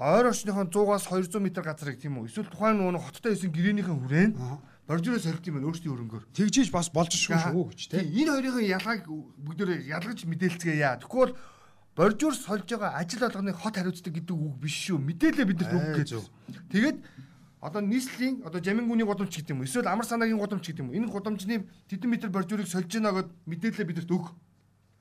ойр 0.00 0.32
орчныхон 0.32 0.72
100-аас 0.72 1.04
200 1.12 1.36
м 1.36 1.46
газрыг 1.60 2.00
тийм 2.00 2.24
үү 2.24 2.32
эсвэл 2.32 2.48
тухайн 2.48 2.80
нөгөө 2.80 3.04
хоттой 3.04 3.36
исэн 3.36 3.52
гэрээнийхэн 3.52 4.00
хүрээнд 4.00 4.34
боржоороо 4.88 5.20
сорилт 5.20 5.44
юм 5.44 5.60
байна 5.60 5.68
өөрсдийн 5.68 5.92
хөрөнгөөр. 5.92 6.24
Тэгжиж 6.32 6.72
бас 6.72 6.88
болж 6.88 7.12
шүү 7.12 7.36
шүү 7.36 7.68
гэж 7.68 7.80
тийм. 7.92 8.08
Энэ 8.10 8.32
хоёрын 8.32 8.64
ялгааг 8.80 9.04
бүгдөө 9.06 9.86
ялгаж 9.86 10.24
мэдээлцгээе 10.24 10.82
яа. 10.82 10.96
Тэгвэл 10.98 11.36
боржуур 11.94 12.34
сольж 12.34 12.64
байгаа 12.64 12.96
ажил 12.96 13.20
болгоныг 13.22 13.60
хот 13.60 13.76
хариуцдаг 13.76 14.12
гэдэг 14.16 14.34
үг 14.34 14.56
биш 14.56 14.88
шүү. 14.88 14.98
Мэдээлэл 14.98 15.46
бидэнд 15.52 15.74
үг 15.76 15.86
гэж. 16.00 16.10
Тэгээд 16.72 16.98
одоо 17.60 17.80
нийслэлийн 17.84 18.42
одоо 18.42 18.58
жамингүний 18.58 19.06
гудамж 19.06 19.30
гэдэг 19.36 19.52
юм? 19.52 19.62
Эсвэл 19.62 19.86
амар 19.86 20.08
санаагийн 20.08 20.40
гудамж 20.40 20.64
гэдэг 20.64 20.80
юм? 20.80 20.96
Энэ 20.96 21.12
гудамжны 21.12 21.68
тэдэн 21.92 22.10
метр 22.10 22.32
боржуурыг 22.32 22.66
сольж 22.66 22.88
гинэ 22.88 23.12
гэд 23.12 23.28
мэдээлэл 23.46 23.84
бидэнд 23.84 24.10
өг. 24.10 24.32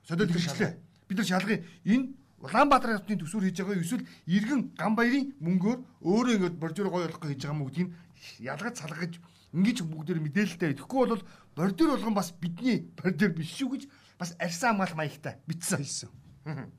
Солиод 0.04 0.30
хэрэгжлээ. 0.30 0.76
Бид 1.08 1.18
нар 1.18 1.26
шалгая. 1.26 1.64
Энэ 1.88 2.19
Улаанбаатар 2.40 2.96
хотын 2.96 3.20
төсвөр 3.20 3.48
хийж 3.48 3.60
байгаа 3.60 3.84
эсвэл 3.84 4.08
иргэн 4.24 4.72
Ганбаярын 4.80 5.36
мөнгөөр 5.44 5.78
өөрөө 6.00 6.34
ингэж 6.40 6.54
боржуур 6.56 6.88
гоё 6.88 7.04
болох 7.04 7.20
гэж 7.20 7.40
байгаа 7.44 7.52
юм 7.52 7.64
гэдгийг 7.68 7.90
ялгаж 8.40 8.74
салгаж 8.80 9.12
ингэж 9.52 9.78
бүгдээр 9.84 10.20
мэдээлэлтэй. 10.24 10.78
Тэгэхгүй 10.80 11.04
бол 11.04 11.22
бордюр 11.52 11.90
болгон 11.92 12.14
бас 12.16 12.32
бидний 12.32 12.88
бордюр 12.96 13.36
биш 13.36 13.52
шүү 13.60 13.68
гэж 13.76 13.82
бас 14.16 14.32
арьсан 14.40 14.80
хамгаалах 14.80 14.96
маягтай 14.96 15.36
бичсэн. 15.44 15.84
Хэлсэн. 15.84 16.10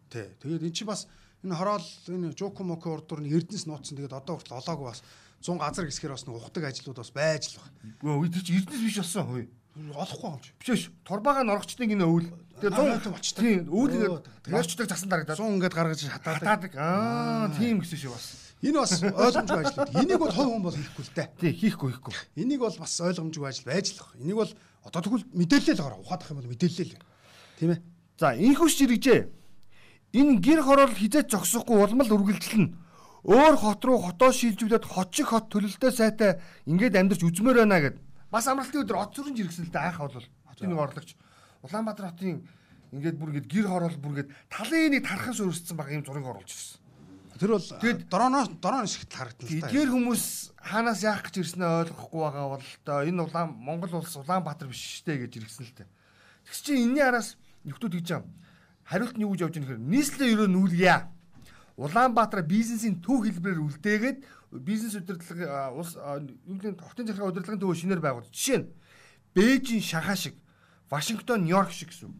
Тий. 0.10 0.27
Тэгээд 0.41 0.65
эн 0.65 0.74
чинь 0.74 0.89
бас 0.89 1.06
энэ 1.46 1.56
хороол 1.56 1.88
энэ 2.10 2.34
Жуку 2.34 2.63
Моко 2.63 2.98
урдуур 2.98 3.22
нь 3.22 3.30
Эрдэнэс 3.30 3.70
нууцсан. 3.70 3.98
Тэгээд 3.98 4.18
одоо 4.18 4.41
хүртэл 4.41 4.58
олоогүй 4.58 4.88
бас 4.89 5.06
100 5.46 5.62
газар 5.62 5.86
гисгэр 5.86 6.15
бас 6.15 6.25
ухдаг 6.25 6.63
ажлууд 6.65 6.98
бас 6.98 7.12
байж 7.13 7.53
л 7.53 7.62
байна. 8.01 8.18
Үгүй 8.18 8.30
тэр 8.34 8.44
чинь 8.46 8.58
Эрдэнэс 8.62 8.82
биш 8.82 8.98
болсон 8.98 9.25
хөөе. 9.30 9.46
Олохгүй 9.94 10.30
юм 10.32 10.41
чи. 10.41 10.51
Биш 10.60 10.70
биш. 10.70 10.84
Турбаага 11.06 11.44
норгочдын 11.44 11.91
энэ 11.91 12.06
өвөл. 12.06 12.30
Тэгээ 12.62 13.01
100 13.01 13.10
болчтой. 13.10 13.41
Тийм, 13.41 13.62
өвөл 13.74 13.96
ингээд 13.98 14.25
норчдаг 14.53 14.88
засан 14.88 15.10
дарагдаад 15.10 15.41
100 15.41 15.58
ингээд 15.58 15.75
гаргаж 15.75 16.01
хатаадаг. 16.06 16.72
Аа, 16.77 17.50
тийм 17.58 17.82
гэсэн 17.82 17.98
шүү 17.98 18.13
бас. 18.13 18.25
Энэ 18.62 18.77
бас 18.77 18.94
ойлгомжгүй 19.01 19.60
ажил. 19.65 19.89
Энийг 19.98 20.20
бол 20.22 20.30
хов 20.30 20.46
хүн 20.46 20.62
бол 20.62 20.77
хийхгүй 20.77 21.01
л 21.01 21.15
дээ. 21.18 21.27
Тий, 21.41 21.51
хийхгүй 21.58 21.89
хийхгүй. 21.98 22.13
Энийг 22.38 22.62
бол 22.62 22.77
бас 22.77 22.94
ойлгомжгүй 23.01 23.48
ажил 23.50 23.65
байж 23.65 23.98
л. 23.98 24.06
Энийг 24.22 24.38
бол 24.38 24.51
одоо 24.86 25.01
тэгвэл 25.01 25.25
мэдээлэл 25.34 25.82
гараа. 25.82 25.98
Ухаадах 25.98 26.30
юм 26.30 26.39
бол 26.46 26.51
мэдээлэл. 26.53 26.94
Тийм 27.58 27.74
ээ. 27.74 27.82
За, 28.22 28.38
инхүс 28.38 28.77
жирэгжээ. 28.77 29.22
Энэ 30.13 30.38
гэр 30.46 30.62
хороол 30.62 30.94
хизээч 30.94 31.34
зогсохгүй 31.34 31.77
улмал 31.82 32.13
үргэлжлэн 32.13 32.77
өөр 33.25 33.56
хот 33.58 33.82
руу 33.86 33.98
хотоо 34.01 34.34
шилжүүлээд 34.34 34.86
хот 34.86 35.10
шиг 35.13 35.30
хот 35.30 35.50
төлөлтөө 35.53 35.91
сайтай 35.94 36.41
ингээд 36.65 36.98
амьдарч 36.98 37.22
үзмээр 37.22 37.63
байна 37.63 37.80
гэд. 37.82 37.98
Бас 38.34 38.50
амралтын 38.50 38.82
өдөр 38.82 38.98
от 38.98 39.13
сүрэн 39.13 39.38
жиргсэн 39.38 39.70
л 39.70 39.74
дээ 39.74 39.88
анх 39.94 40.01
бол 40.01 40.25
хотын 40.50 40.70
нэг 40.74 40.80
орлогч. 40.82 41.10
Улаанбаатар 41.62 42.12
хотын 42.12 42.41
ингээд 42.91 43.18
бүр 43.18 43.30
ингээд 43.32 43.50
гэр 43.51 43.68
хороол 43.70 43.98
бүр 43.98 44.12
ингээд 44.18 44.34
талын 44.50 44.91
нэг 44.91 45.06
тархан 45.08 45.36
сүрссэн 45.36 45.77
баг 45.77 45.91
юм 45.94 46.03
зургийг 46.03 46.27
оруулж 46.27 46.51
ирсэн. 46.51 46.82
Тэр 47.39 47.58
бол 47.58 47.70
тэгээд 47.82 48.01
дроноо 48.12 48.46
дрон 48.62 48.86
шигт 48.86 49.13
харагдана. 49.13 49.50
Эдгээр 49.50 49.89
хүмүүс 49.89 50.24
хаанаас 50.62 51.01
яах 51.01 51.25
гэж 51.25 51.36
ирснээ 51.41 51.89
ойлгохгүй 51.89 52.22
байгаа 52.22 52.48
бол 52.53 52.68
та 52.86 53.01
энэ 53.01 53.24
улаан 53.25 53.50
Монгол 53.58 53.98
улс 53.98 54.13
Улаанбаатар 54.13 54.70
биш 54.70 55.01
штэ 55.01 55.25
гэж 55.25 55.41
иргсэн 55.41 55.65
л 55.65 55.74
та. 55.74 55.89
Тэгс 56.46 56.62
чи 56.62 56.77
энэний 56.77 57.01
араас 57.01 57.41
нөхдүүд 57.65 57.98
гэж 57.98 58.08
юм. 58.13 58.30
Хариулт 58.86 59.18
нь 59.18 59.25
юу 59.25 59.34
гэж 59.34 59.41
явж 59.41 59.53
байгаа 59.58 59.74
нөхөр 59.74 59.89
нийслэл 59.89 60.34
ерөө 60.38 60.50
нүүлгийа 60.53 60.98
Улаанбаатар 61.82 62.46
бизнесийн 62.46 63.01
төв 63.01 63.25
хэлбэрээр 63.25 63.65
үлдээгээд 63.65 64.20
бизнес 64.62 64.94
удирдлага 65.00 65.74
улс 65.74 65.98
юу 65.98 66.62
гэдэг 66.62 66.77
хотын 66.77 67.08
захиргаа 67.10 67.32
удирдлагын 67.34 67.62
төв 67.63 67.74
шинээр 67.74 68.03
байгуул. 68.03 68.30
Жишээ 68.30 68.60
нь 68.62 68.70
Бээжин, 69.34 69.80
Шанхай 69.80 70.18
шиг, 70.20 70.36
Вашингтон, 70.91 71.48
Нью-Йорк 71.48 71.71
шиг 71.71 71.89
гэсэн. 71.89 72.12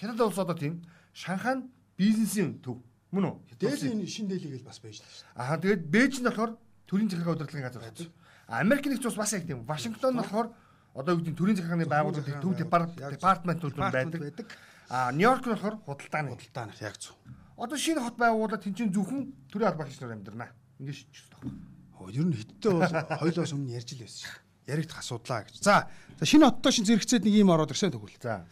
Хятад 0.00 0.20
улс 0.20 0.38
одоо 0.40 0.56
тийм 0.56 0.80
Шанхай 1.12 1.60
нь 1.60 1.68
бизнесийн 2.00 2.56
төв. 2.64 2.80
Мөн 3.12 3.24
үү? 3.24 3.36
Дээлийн 3.60 4.08
шин 4.08 4.28
дээлийг 4.32 4.64
л 4.64 4.68
бас 4.68 4.80
байж 4.80 5.04
шүү. 5.04 5.36
Аа 5.36 5.60
тэгээд 5.60 5.84
Бээжин 5.92 6.24
болохоор 6.24 6.56
төрийн 6.88 7.12
захиргаа 7.12 7.36
удирдлагын 7.36 7.68
газар 7.68 7.84
байна. 7.84 8.08
Америк 8.48 8.88
нэгдсэн 8.88 9.12
улс 9.12 9.20
бас 9.20 9.32
яг 9.36 9.44
тийм. 9.44 9.68
Вашингтон 9.68 10.16
болохоор 10.16 10.56
одоо 10.96 11.12
юу 11.12 11.20
гэдэг 11.20 11.36
төрийн 11.36 11.56
захиргааны 11.60 11.84
байгууллагын 11.84 12.40
төв 12.40 12.56
департаментууд 12.56 13.76
байдаг. 13.76 14.48
Аа 14.88 15.12
Нью-Йорк 15.12 15.44
нь 15.44 15.52
болохоор 15.52 15.76
худалдааны 15.84 16.32
худалдааны 16.32 16.72
яг 16.80 16.96
зөв. 16.96 17.12
Одоо 17.60 17.76
шинэ 17.76 18.00
хот 18.00 18.16
байгуулаад 18.16 18.64
тэнцэн 18.64 18.88
зөвхөн 18.88 19.52
төрийн 19.52 19.68
албаагч 19.68 20.00
нар 20.00 20.16
амьдрнаа. 20.16 20.48
Ингээд 20.80 20.96
шийдчихсэн 20.96 21.30
тоххой. 21.36 21.52
Оо 22.00 22.08
ер 22.08 22.24
нь 22.24 22.32
хиттэй 22.32 22.72
бол 22.72 22.88
хоёлоос 22.88 23.52
өмнө 23.52 23.76
ярьж 23.76 23.92
л 23.92 24.00
байсан 24.00 24.20
шүү. 24.24 24.47
Яригдах 24.68 25.00
асуудлаа 25.00 25.48
гэж. 25.48 25.64
За 25.64 25.88
шинэ 26.20 26.52
хоттоо 26.52 26.72
шин 26.72 26.84
зэрэгцээд 26.84 27.24
нэг 27.24 27.34
юм 27.40 27.50
ороод 27.50 27.72
ирсэн 27.72 27.90
тэгвэл. 27.90 28.20
За. 28.20 28.44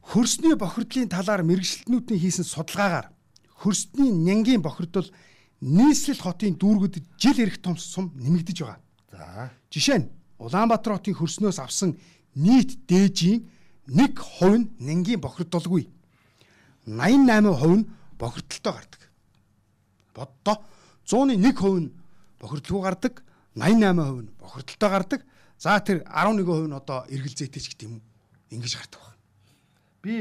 Хөрсний 0.00 0.56
бохирдлын 0.56 1.12
талаар 1.12 1.44
мэрэгчлэтнүүдийн 1.44 2.20
хийсэн 2.20 2.48
судалгаагаар 2.48 3.12
хөрсний 3.60 4.08
нянгийн 4.08 4.64
бохирдол 4.64 5.12
нийслэл 5.60 6.24
хотын 6.24 6.56
дүүргүүдэд 6.56 7.04
жил 7.20 7.36
ирэх 7.36 7.60
том 7.60 7.76
сум 7.76 8.16
нэмэгдэж 8.16 8.58
байгаа. 8.64 8.80
За. 9.12 9.52
Жишээ 9.68 9.98
нь 10.00 10.10
Улаанбаатар 10.40 10.96
хотын 10.96 11.20
хөрснөөс 11.20 11.60
авсан 11.60 12.00
нийт 12.32 12.80
дээжийн 12.88 13.44
1% 13.92 14.56
нь 14.56 14.72
нянгийн 14.80 15.20
бохирдолгүй. 15.20 15.84
88% 16.88 17.76
нь 17.76 17.88
бохирдолтой 18.16 18.72
гардаг. 18.72 19.02
Боддоо 20.16 20.56
100-ны 21.04 21.36
1% 21.36 21.80
нь 21.84 21.92
бохирдлгүй 22.40 22.82
гардаг, 22.82 23.14
88% 23.56 24.22
нь 24.22 24.30
бохирдолтой 24.38 24.90
гардаг. 24.90 25.20
За 25.58 25.80
тэр 25.80 26.04
11% 26.06 26.68
нь 26.68 26.72
одоо 26.72 27.04
эргэл 27.10 27.36
зээтэй 27.36 27.60
ч 27.60 27.74
гэдэг 27.74 27.88
юм. 27.88 28.02
Ингэж 28.50 28.76
гардаг 28.78 29.00
байна. 29.00 29.18
Би 30.02 30.14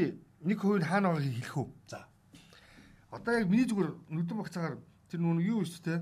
1% 0.43 0.79
нь 0.79 0.87
хаана 0.87 1.13
байгааг 1.13 1.33
хэлэх 1.33 1.57
үү? 1.57 1.67
За. 1.87 2.07
Одоо 3.11 3.33
яг 3.37 3.47
миний 3.47 3.65
зүгээр 3.65 3.91
нүдэн 4.09 4.37
багцаагаар 4.37 4.77
тэр 5.09 5.19
нүг 5.19 5.45
юу 5.45 5.61
вэ 5.61 5.79
те? 5.83 6.01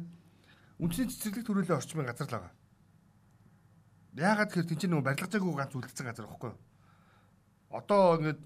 Үндэсний 0.79 1.09
цэцэрлэг 1.09 1.45
төрөлөө 1.47 1.77
орчмын 1.77 2.05
газар 2.05 2.27
л 2.27 2.35
байгаа. 2.37 2.53
Яагаад 4.17 4.49
гэхээр 4.49 4.69
тэн 4.69 4.79
чинь 4.81 4.91
нөгөө 4.93 5.07
барилгажаагүй 5.09 5.53
ганц 5.57 5.73
үлдсэн 5.73 6.05
газар 6.05 6.25
байхгүй 6.25 6.49
юу? 6.53 6.59
Одоо 7.69 8.17
ингээд 8.17 8.41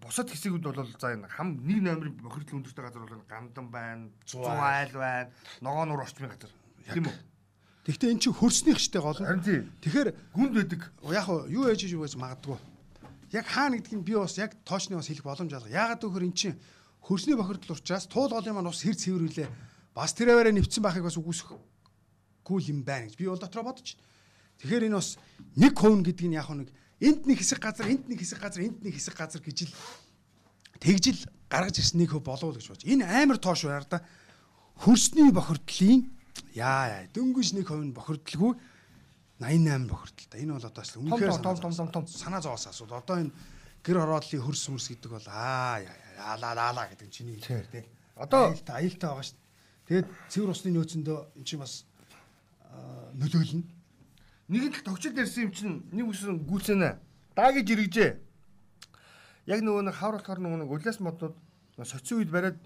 бусад 0.00 0.28
хэсгүүд 0.32 0.64
бол 0.64 0.80
за 0.96 1.12
энэ 1.12 1.28
хам 1.28 1.60
нэг 1.60 1.78
номерын 1.84 2.16
бохирдол 2.20 2.60
өндөртэй 2.60 2.84
газар 2.84 3.04
бол 3.04 3.28
гандан 3.28 3.66
байна, 3.68 4.08
100 4.24 4.48
айл 4.48 4.94
байна, 4.96 5.30
ногоо 5.60 5.84
нуур 5.84 6.04
орчмын 6.04 6.32
газар. 6.32 6.52
Тийм 6.88 7.04
үү? 7.04 7.16
Гэхдээ 7.86 8.10
эн 8.12 8.20
чинь 8.20 8.36
хөрснийх 8.36 8.76
штэ 8.76 9.00
гол. 9.00 9.16
Тэгэхээр 9.16 10.08
гүнд 10.36 10.52
байдаг. 10.52 10.92
Яг 11.08 11.28
юу 11.48 11.64
ээж 11.64 11.88
юу 11.88 12.04
гэж 12.04 12.20
магадгүй. 12.20 12.58
Яг 13.32 13.46
хаана 13.48 13.80
гэдгийг 13.80 14.04
би 14.04 14.14
бас 14.18 14.36
яг 14.36 14.52
тоочны 14.68 15.00
бас 15.00 15.08
хэлэх 15.08 15.24
боломж 15.24 15.52
алга. 15.54 15.72
Яагаад 15.72 16.04
гэвэл 16.04 16.28
эн 16.28 16.36
чинь 16.36 16.60
хөрсний 17.00 17.36
бохирдол 17.38 17.78
учраас 17.80 18.04
туул 18.04 18.28
голын 18.28 18.52
маань 18.52 18.68
ус 18.68 18.84
хэр 18.84 18.94
цэвэрлээ. 18.98 19.48
Бас 19.96 20.12
тэрээрээ 20.12 20.52
нэвцсэн 20.60 20.84
байхыг 20.84 21.08
бас 21.08 21.16
үгүйсэхгүй 21.16 22.60
юм 22.68 22.82
байна 22.84 23.06
гэж 23.08 23.16
би 23.16 23.30
бол 23.30 23.38
дотроо 23.38 23.64
бодож 23.64 23.96
байна. 23.96 24.04
Тэгэхээр 24.60 24.86
энэ 24.90 24.98
бас 24.98 25.16
нэг 25.56 25.72
хувь 25.78 26.02
гэдэг 26.04 26.26
нь 26.28 26.36
яг 26.36 26.50
нэг 26.50 26.68
энд 27.00 27.24
нэг 27.24 27.38
хэсэг 27.40 27.58
газар, 27.62 27.88
энд 27.88 28.04
нэг 28.10 28.20
хэсэг 28.20 28.38
газар, 28.42 28.62
энд 28.66 28.84
нэг 28.84 28.92
хэсэг 28.92 29.16
газар 29.16 29.40
гэж 29.40 29.58
л 29.70 29.74
тэгжил 30.82 31.20
гаргаж 31.48 31.76
хөв 31.80 32.22
болов 32.22 32.56
гэж 32.58 32.66
бодож. 32.68 32.84
Энэ 32.84 33.08
амар 33.08 33.38
тоош 33.40 33.64
байр 33.64 33.86
да. 33.88 34.04
Хөрсний 34.76 35.32
бохирдлын 35.32 36.12
яа 36.54 37.02
яа 37.02 37.08
дөнгөж 37.14 37.54
нэг 37.54 37.66
хувь 37.68 37.84
нь 37.84 37.96
бохирдлгүй 37.96 38.52
88 39.40 39.88
бохирдолтой. 39.88 40.38
Энэ 40.40 40.52
бол 40.56 40.66
одоо 40.68 40.84
үнэхээр 40.84 41.40
том 41.40 41.56
том 41.56 41.72
том 41.72 41.88
том 41.88 42.04
санаа 42.06 42.40
зовоос 42.40 42.66
асуудал. 42.66 43.00
Одоо 43.00 43.24
энэ 43.24 43.32
гэр 43.84 43.98
хорооллын 44.00 44.44
хөрс 44.44 44.68
мөрс 44.68 44.88
гэдэг 44.92 45.10
бол 45.10 45.28
аа 45.28 45.80
яа 45.80 46.36
яа 46.36 46.72
лаа 46.74 46.86
гэдэг 46.92 47.08
чиний 47.10 47.40
хэлээр 47.40 47.68
тий. 47.72 47.84
Одоо 48.16 48.52
аюултай 48.52 48.74
аюултай 48.84 49.08
байгаа 49.08 49.24
шүү 49.24 49.36
дээ. 49.36 49.48
Тэгээд 49.88 50.08
цэвэр 50.28 50.50
усны 50.52 50.70
нөөцөндөө 50.76 51.18
эн 51.40 51.44
чинь 51.44 51.62
бас 51.62 51.84
нөлөөлнө 53.16 53.80
Нэг 54.50 54.82
л 54.82 54.82
тогчд 54.82 55.14
ярьсан 55.14 55.46
юм 55.46 55.52
чинь 55.54 55.74
нэг 55.94 56.10
үсэн 56.10 56.42
гүцэнэ. 56.42 56.98
Даа 57.38 57.54
гэж 57.54 57.70
иргэжээ. 57.70 58.10
Яг 59.46 59.62
нөгөө 59.62 59.86
нэг 59.86 59.94
хавар 59.94 60.18
болохоор 60.18 60.42
нөгөө 60.42 60.58
нэг 60.66 60.70
улаас 60.74 60.98
моднууд 60.98 61.38
соци 61.86 62.18
үед 62.18 62.34
бариад 62.34 62.58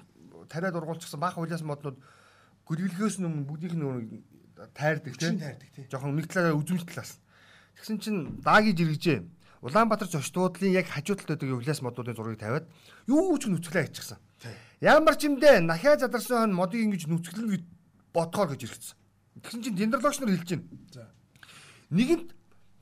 тариад 0.48 0.80
ургуулчихсан 0.80 1.20
баах 1.20 1.36
улаас 1.36 1.60
моднууд 1.60 2.00
гөрөглөхөөс 2.68 3.16
өмнө 3.20 3.48
бүгдийнх 3.48 3.76
нь 3.76 3.82
нөгөө 3.84 4.02
тайрдаг 4.74 5.14
тийм 5.16 5.38
тайрдаг 5.38 5.68
тийм. 5.74 5.86
Жохон 5.90 6.16
нэг 6.16 6.26
талаараа 6.28 6.58
үзмж 6.58 6.84
талаас. 6.88 7.20
Тэгсэн 7.76 7.98
чинь 8.00 8.20
даа 8.40 8.62
гэж 8.64 8.78
иргэжээ. 8.80 9.20
Улаанбаатар 9.64 10.08
зочдуудлын 10.08 10.76
яг 10.76 10.88
хажуу 10.88 11.16
талд 11.16 11.40
байдаг 11.40 11.56
улаас 11.56 11.80
моднуудын 11.80 12.16
зургийг 12.16 12.40
тавиад 12.40 12.68
юу 13.08 13.36
ч 13.40 13.48
нүцгэлээ 13.48 13.88
хийчихсэн. 13.88 14.18
Ямар 14.80 15.16
ч 15.16 15.28
юм 15.28 15.40
дээ 15.40 15.64
нахиа 15.64 15.96
задарсан 15.96 16.52
хон 16.52 16.52
модыг 16.52 16.84
ингэж 16.84 17.08
нүцгэлнэ 17.08 17.50
гэж 17.56 17.62
бодгоор 18.12 18.52
гэж 18.52 18.60
иргэсэн. 18.68 18.96
Тэгсэн 19.40 19.60
чинь 19.64 19.78
дендрологч 19.80 20.20
нар 20.20 20.36
хэлж 20.36 20.50
байна. 20.52 20.68
За 20.92 21.04
нэгэнт 21.90 22.28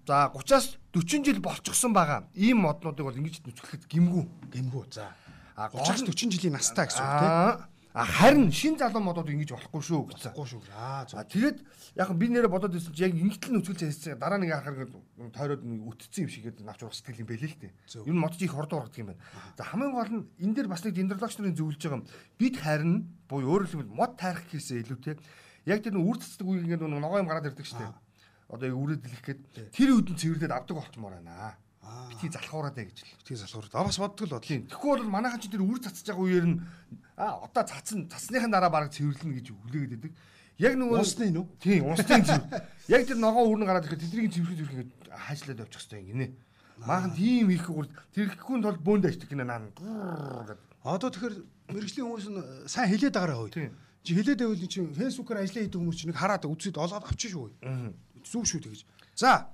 за 0.07 0.31
30-аас 0.35 0.79
40 0.93 1.25
жил 1.25 1.41
болчихсон 1.41 1.93
байгаа. 1.93 2.29
Ийм 2.35 2.65
моднуудыг 2.65 3.07
бол 3.07 3.17
ингэж 3.17 3.43
нүцгэлэхэд 3.47 3.87
гимгүү. 3.87 4.25
Гимгүү. 4.53 4.85
За. 4.91 5.15
А 5.57 5.69
30-аас 5.71 6.03
40 6.03 6.31
жилийн 6.33 6.55
настай 6.57 6.87
гэсэн 6.87 7.03
үг 7.03 7.15
тийм. 7.23 7.72
А 7.93 8.05
харин 8.09 8.49
шин 8.53 8.79
залуу 8.81 9.05
модууд 9.05 9.29
ингэж 9.29 9.53
болохгүй 9.53 9.83
шүү 9.85 10.01
гэсэн. 10.17 10.33
Болохгүй 10.33 10.49
шүү. 10.49 10.63
Аа 10.73 11.05
зөв. 11.05 11.21
Тэгээд 11.29 11.59
яг 12.01 12.09
би 12.17 12.27
нэрээ 12.33 12.49
бодоод 12.49 12.73
ирсэн 12.73 12.97
чи 12.97 13.05
яг 13.05 13.13
ингэтэл 13.13 13.53
нүцгэлж 13.53 13.81
хэлсэн. 13.85 14.17
Дараа 14.17 14.41
нэг 14.41 14.49
харахаар 14.49 14.89
тойроод 15.29 15.63
үтцсэн 15.63 16.25
юм 16.25 16.33
шигээд 16.33 16.65
навч 16.65 16.89
ус 16.89 17.05
сэтгэл 17.05 17.21
юм 17.21 17.29
бэлээ 17.29 17.53
л 17.53 17.61
дээ. 17.69 17.73
Юу 18.09 18.17
мод 18.17 18.33
чи 18.33 18.49
их 18.49 18.57
хурд 18.57 18.73
ургадаг 18.73 18.97
юм 18.97 19.13
байна. 19.13 19.21
За 19.61 19.69
хамгийн 19.69 19.93
гол 19.93 20.09
нь 20.09 20.25
энэ 20.41 20.55
дээр 20.57 20.69
бас 20.73 20.81
нэг 20.89 20.97
дендрологч 20.97 21.37
нарын 21.37 21.59
зөвлөж 21.61 21.81
байгаа 21.85 22.01
юм. 22.01 22.09
Бид 22.41 22.57
харин 22.57 22.95
буюу 23.29 23.61
өөрөөр 23.61 23.69
хэлбэл 23.69 23.93
мод 23.93 24.17
тайрах 24.17 24.49
гэхээсээ 24.49 24.89
илүү 24.89 24.99
те 25.05 25.21
яг 25.69 25.85
тэр 25.85 26.01
үр 26.01 26.17
цэцдэг 26.17 26.49
үе 26.49 26.65
ингээд 26.65 26.89
ногоо 26.89 27.21
юм 27.21 27.29
гараад 27.29 27.53
ирдэг 27.53 27.69
шүү 27.69 27.77
дээ 27.77 27.93
одоо 28.53 28.69
яг 28.69 28.77
үрээд 28.77 29.01
дэлэх 29.01 29.23
гээд 29.25 29.41
тэр 29.73 29.91
үдэн 29.97 30.17
цэвэрлээд 30.21 30.53
авдаг 30.53 30.77
болчмоор 30.77 31.17
байна. 31.17 31.57
Битгий 31.83 32.31
залхуураад 32.31 32.79
ээ 32.79 32.87
гэж 32.89 32.99
л. 33.03 33.15
Битгий 33.19 33.37
залхуураад. 33.37 33.75
А 33.75 33.85
бас 33.85 33.99
боддог 33.99 34.27
л 34.27 34.35
бодлоо. 34.39 34.47
Тэгэхгүй 34.47 34.91
бол 35.03 35.11
манайхан 35.11 35.41
ч 35.43 35.51
тэр 35.51 35.67
үр 35.67 35.83
цацж 35.83 36.07
байгаа 36.07 36.23
үеэр 36.23 36.47
нь 36.47 36.57
а 37.19 37.43
одоо 37.43 37.63
цацсан 37.67 38.07
цацсныхаа 38.07 38.51
дараа 38.51 38.71
бараг 38.71 38.95
цэвэрлэнэ 38.95 39.35
гэж 39.43 39.47
хүлээгээд 39.51 39.93
байдаг. 39.99 40.13
Яг 40.63 40.75
нөгөө 40.79 40.99
унсны 41.03 41.27
нөө. 41.35 41.47
Тийм, 41.59 41.91
унсны 41.91 42.23
цэвэр. 42.23 42.63
Яг 42.87 43.03
тэр 43.09 43.19
ногоо 43.19 43.51
үрнэ 43.51 43.67
гараад 43.67 43.87
ирэхэд 43.91 44.05
тэднийг 44.07 44.31
цэвэрлэх 44.31 44.59
цэвэрлэх 44.63 44.79
гэж 44.79 44.91
хаажлаад 45.11 45.63
явчих 45.67 45.83
хэвээр 45.91 46.07
гинэ. 46.07 46.27
Maaхан 46.87 47.13
тийм 47.19 47.51
их 47.51 47.67
гүр 47.67 47.87
тэрхэхгүй 48.15 48.57
тул 48.63 48.79
бөөнд 48.79 49.07
аждаг 49.11 49.29
гинэ 49.29 49.45
наа. 49.45 49.67
Одоо 50.87 51.11
тэгэхээр 51.11 51.35
мэрэгжлийн 51.75 52.07
хүмүүс 52.07 52.29
нь 52.31 52.39
сайн 52.71 52.91
хилээд 52.91 53.15
байгаа 53.15 53.39
хөөе. 53.39 53.71
Чи 54.03 54.19
хилээд 54.19 54.39
байвал 54.43 54.67
чи 54.67 54.81
фэйсбүүкээр 54.83 55.43
ажиллаа 55.47 55.63
хийдэг 55.63 55.79
хүмүүс 55.79 55.99
чинь 55.99 56.11
нэг 56.11 56.19
хараад 56.19 56.47
үзээд 56.47 56.75
олоод 56.75 57.07
авчих 57.07 57.31
шүү. 57.39 57.55
Зүг 58.27 58.45
шүү 58.51 58.61
тэгэж. 58.67 58.81
За. 59.15 59.47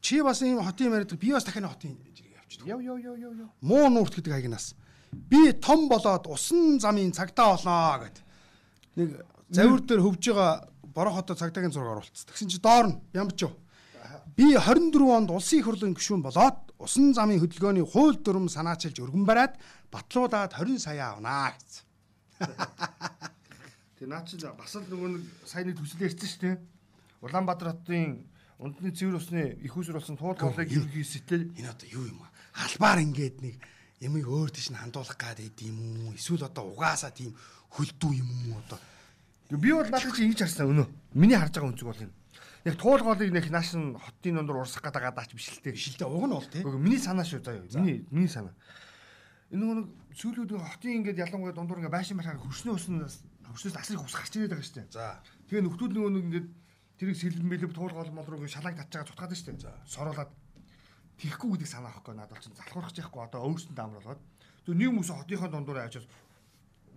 Чи 0.00 0.22
бас 0.22 0.42
ийм 0.42 0.60
хотын 0.64 0.92
яриад 0.92 1.12
би 1.18 1.32
бас 1.32 1.44
дахин 1.44 1.68
хотын 1.68 1.96
жиргээ 2.16 2.40
авчдаг. 2.40 2.66
Яв 2.66 2.80
яв 2.80 2.98
яв 2.98 3.16
яв. 3.18 3.48
Муу 3.60 3.88
нуурт 3.88 4.16
гэдэг 4.16 4.32
хаягнаас. 4.32 4.74
Би 5.12 5.52
том 5.52 5.88
болоод 5.88 6.26
усан 6.26 6.80
замын 6.80 7.12
цагдаа 7.12 7.56
болноо 7.56 8.00
гэд. 8.04 8.16
Нэг 8.96 9.08
завир 9.50 9.80
дээр 9.80 10.00
хөвж 10.00 10.24
байгаа 10.32 10.70
бороо 10.94 11.14
хотод 11.14 11.38
цагдаагийн 11.38 11.72
зураг 11.72 12.00
оруулцсан. 12.00 12.28
Тэгсэн 12.30 12.48
чи 12.48 12.58
доор 12.58 12.86
нь 12.88 12.98
юу? 13.14 13.52
Би 14.36 14.56
24 14.56 14.96
онд 15.16 15.30
улсын 15.30 15.60
их 15.60 15.66
хурлын 15.66 15.94
гишүүн 15.94 16.22
болоод 16.22 16.72
усан 16.78 17.12
замын 17.12 17.40
хөдөлгөөний 17.42 17.84
хууль 17.84 18.16
дүрм 18.16 18.48
санаачилж 18.48 18.96
өргөн 19.04 19.26
бариад 19.26 19.58
батлуудаад 19.92 20.56
20 20.56 20.80
сая 20.80 21.12
авнаа 21.12 21.52
гэсэн. 21.52 21.84
Тэгээ 24.00 24.08
наа 24.08 24.24
чи 24.24 24.40
бас 24.40 24.72
л 24.78 24.86
нөгөө 24.88 25.08
нэг 25.12 25.24
саяны 25.44 25.76
төсөл 25.76 26.06
ярьсан 26.08 26.28
шүү 26.30 26.40
дээ. 26.40 26.56
Улаанбаатар 27.20 27.74
хотын 27.74 28.24
Ундны 28.60 28.92
цэвэр 28.92 29.16
усны 29.16 29.56
их 29.64 29.72
усүр 29.72 29.96
болсон 29.96 30.20
туул 30.20 30.36
голыг 30.36 30.68
ерөнхий 30.68 31.00
сэтэл 31.00 31.48
энэ 31.56 31.72
одоо 31.72 31.88
юу 31.88 32.04
юм 32.12 32.20
аа? 32.20 32.30
Албаар 32.68 33.00
ингээд 33.00 33.40
нэг 33.40 33.56
ямыг 34.04 34.28
өөр 34.28 34.52
тийш 34.52 34.68
нь 34.68 34.76
хандуулах 34.76 35.16
гад 35.16 35.40
байд 35.40 35.56
юм 35.64 35.80
уу? 36.04 36.12
Эсвэл 36.12 36.44
одоо 36.44 36.68
угаасаа 36.68 37.08
тийм 37.08 37.32
хөлдүү 37.72 38.12
юм 38.20 38.28
уу 38.52 38.60
одоо? 38.60 38.76
Би 39.48 39.72
бол 39.72 39.88
надад 39.88 40.12
чи 40.12 40.28
ингэж 40.28 40.44
харсан 40.44 40.76
өнөө. 40.76 40.88
Миний 41.16 41.40
харж 41.40 41.56
байгаа 41.56 41.72
үнцэг 41.72 41.88
бол 41.88 42.04
энэ. 42.04 42.12
Яг 42.68 42.76
туул 42.76 43.00
голыг 43.00 43.32
нэг 43.32 43.48
нааш 43.48 43.72
нь 43.80 43.96
хотын 43.96 44.36
дундор 44.36 44.60
урсах 44.60 44.84
гэдэг 44.84 45.08
гадаач 45.08 45.32
биш 45.32 45.48
л 45.56 45.64
дээ. 45.64 45.72
Биш 45.72 45.96
л 45.96 46.04
дээ. 46.04 46.12
Уг 46.12 46.24
нь 46.28 46.36
бол 46.36 46.44
тий. 46.52 46.60
Миний 46.60 47.00
санаа 47.00 47.24
шүү 47.24 47.40
заяа. 47.40 47.64
Миний 47.80 48.04
миний 48.12 48.28
санаа. 48.28 48.52
Энэ 49.48 49.88
нэг 49.88 49.88
сүүлүүд 50.20 50.52
хотын 50.52 51.00
ингээд 51.00 51.16
ялангуяа 51.24 51.56
дундуур 51.56 51.80
ингээд 51.80 51.96
байшин 51.96 52.20
байхаар 52.20 52.36
хөрсний 52.36 52.76
уснаас 52.76 53.24
хөрснөөс 53.48 53.80
асрыг 53.80 54.04
ус 54.04 54.14
гарч 54.14 54.36
ирээд 54.36 54.52
байгаа 54.52 54.68
шүү 54.68 54.76
дээ. 54.78 54.92
За. 54.92 55.18
Тэгээ 55.48 55.64
нөхдүүд 55.64 55.92
нөгөө 55.96 56.12
нэг 56.12 56.24
ингээд 56.28 56.48
тэрийг 57.00 57.16
сэлбэн 57.16 57.48
мэлб 57.48 57.72
туул 57.72 57.96
гол 57.96 58.12
мол 58.12 58.28
руу 58.28 58.44
шалааг 58.44 58.76
татж 58.76 58.92
байгаа 58.92 59.08
цутгаад 59.08 59.32
дээ. 59.32 59.88
Соруулаад 59.88 60.30
тихгүй 61.16 61.56
гэдэг 61.56 61.68
санаа 61.72 61.96
авахгүй 61.96 62.12
надад 62.12 62.44
чинь 62.44 62.52
залхуурах 62.52 62.92
чихгүй 62.92 63.24
одоо 63.24 63.40
өөрсөнд 63.48 63.80
амар 63.80 64.04
болоод 64.04 64.20
зөв 64.68 64.76
нэг 64.76 64.92
хүмүүс 64.92 65.08
хотынхоо 65.08 65.48
дундуур 65.48 65.80
авчиж 65.80 66.04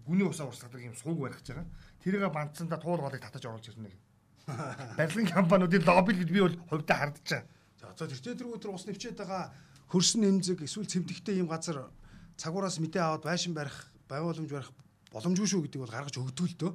гүний 0.03 0.27
усаа 0.27 0.51
урсгадаг 0.51 0.83
юм 0.83 0.95
сууг 1.00 1.24
барих 1.24 1.39
гэж 1.39 1.55
байгаа. 1.55 1.67
Тэрийг 2.03 2.27
бандсандаа 2.36 2.79
туул 2.83 3.00
голыг 3.00 3.24
татаж 3.24 3.48
оруулж 3.48 3.67
ирнэ 3.72 3.88
гэх. 3.88 4.03
Барилгын 5.00 5.31
компаниудын 5.31 5.88
лобби 5.88 6.19
гэж 6.19 6.29
би 6.36 6.39
бол 6.43 6.57
хувьдаа 6.67 6.98
хардчихаа. 7.00 7.48
За 7.79 7.88
одоо 7.95 8.07
тэр 8.12 8.36
тэр 8.36 8.51
өдөр 8.51 8.75
ус 8.75 8.83
нэвчээд 8.83 9.15
байгаа 9.24 9.55
хөрсөн 9.88 10.19
нэмзэг 10.27 10.67
эсвэл 10.67 10.91
цэвдэгтэй 10.91 11.39
юм 11.39 11.48
газар 11.48 11.88
цагуураас 12.36 12.83
мэдээ 12.83 13.03
аваад 13.07 13.24
байшин 13.24 13.55
барих, 13.55 13.88
байгууламж 14.12 14.51
барих 14.51 14.72
боломжгүй 15.15 15.48
шүү 15.48 15.63
гэдэг 15.63 15.79
бол 15.79 15.95
гаргаж 15.95 16.15
өгдөг 16.19 16.48
л 16.51 16.60
дөө. 16.60 16.72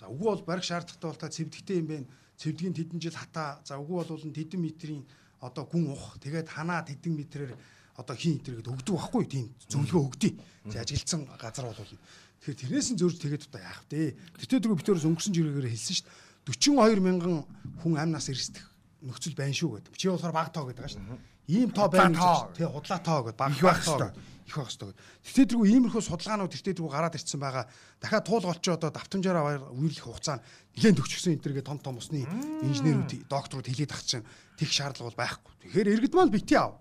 За 0.00 0.08
үгүй 0.08 0.28
бол 0.32 0.48
барих 0.48 0.64
шаардлагатай 0.64 1.08
бол 1.12 1.20
та 1.20 1.28
цэвдэгтэй 1.28 1.84
юм 1.84 1.88
байна 1.92 2.08
цэвдгийн 2.40 2.74
тэдэн 2.74 2.98
жил 3.00 3.16
хата 3.16 3.60
за 3.64 3.78
үгүй 3.78 4.04
бол 4.04 4.20
тэдэн 4.20 4.60
метрийн 4.60 5.02
одоо 5.40 5.64
гүн 5.68 5.92
ух 5.92 6.18
тэгээд 6.18 6.48
ханаа 6.48 6.82
тэдэн 6.82 7.14
метрээр 7.14 7.52
одоо 7.94 8.16
хин 8.16 8.38
интергээд 8.42 8.66
өгдөг 8.66 8.94
байхгүй 8.98 9.24
тийм 9.30 9.46
зөвлөгөө 9.70 10.02
өгдөө. 10.02 10.32
За 10.74 10.82
ажиглцсан 10.82 11.30
газар 11.38 11.70
бол 11.70 11.78
тэгэхээр 11.78 12.58
тэрнээс 12.58 12.88
нь 12.90 12.98
зөрж 12.98 13.16
тэгээд 13.22 13.46
одоо 13.46 13.62
яах 13.62 13.82
вэ? 13.86 14.18
Тэгтээ 14.42 14.60
дөрөв 14.66 14.78
битээрс 14.82 15.06
өнгөрсөн 15.06 15.34
жиргээр 15.34 15.70
хэлсэн 15.70 15.94
шүү 15.94 16.06
дээ. 16.10 16.98
42 16.98 17.06
мянган 17.06 17.46
хүн 17.80 17.94
амнаас 17.94 18.26
эрсдэх 18.28 18.73
нөхцөл 19.04 19.36
байна 19.36 19.54
шүү 19.54 19.70
гэдэг. 19.78 19.92
Чи 19.96 20.08
болохоор 20.08 20.32
баг 20.32 20.48
тоо 20.50 20.64
гэдэг 20.68 20.88
шүү. 20.88 21.18
Ийм 21.52 21.70
тоо 21.70 21.88
байна. 21.92 22.48
Тэг 22.56 22.72
худлаа 22.72 23.00
тоо 23.04 23.20
гэдэг 23.28 23.38
баг 23.38 23.52
байх 23.60 23.84
шүү 23.84 24.12
их 24.46 24.56
байх 24.56 24.68
хэрэгтэй. 24.68 24.92
Тэртээ 25.24 25.46
тэргүй 25.56 25.68
иймэрхүү 25.72 26.02
судалгаанууд 26.04 26.52
тэртээ 26.52 26.76
тэргүй 26.76 26.92
гараад 26.92 27.16
ирсэн 27.16 27.40
байгаа. 27.40 27.64
Дахиад 28.00 28.24
туул 28.28 28.44
голчоо 28.44 28.74
одоо 28.76 28.90
давтамжаараа 28.92 29.72
үерлэх 29.72 30.04
хугацаа 30.04 30.44
нэлээд 30.76 30.96
төгчсөн 31.00 31.32
энэ 31.40 31.44
төргээ 31.44 31.64
том 31.64 31.78
том 31.80 31.96
усны 31.96 32.28
инженерүүд 32.60 33.24
докторууд 33.28 33.68
хэлээд 33.68 33.92
ах 33.96 34.04
чинь 34.04 34.24
тех 34.60 34.68
шаардлага 34.68 35.08
бол 35.08 35.20
байхгүй. 35.24 35.52
Тэгэхээр 35.64 35.92
иргэд 35.96 36.14
маань 36.14 36.34
бити 36.34 36.54
ав. 36.60 36.76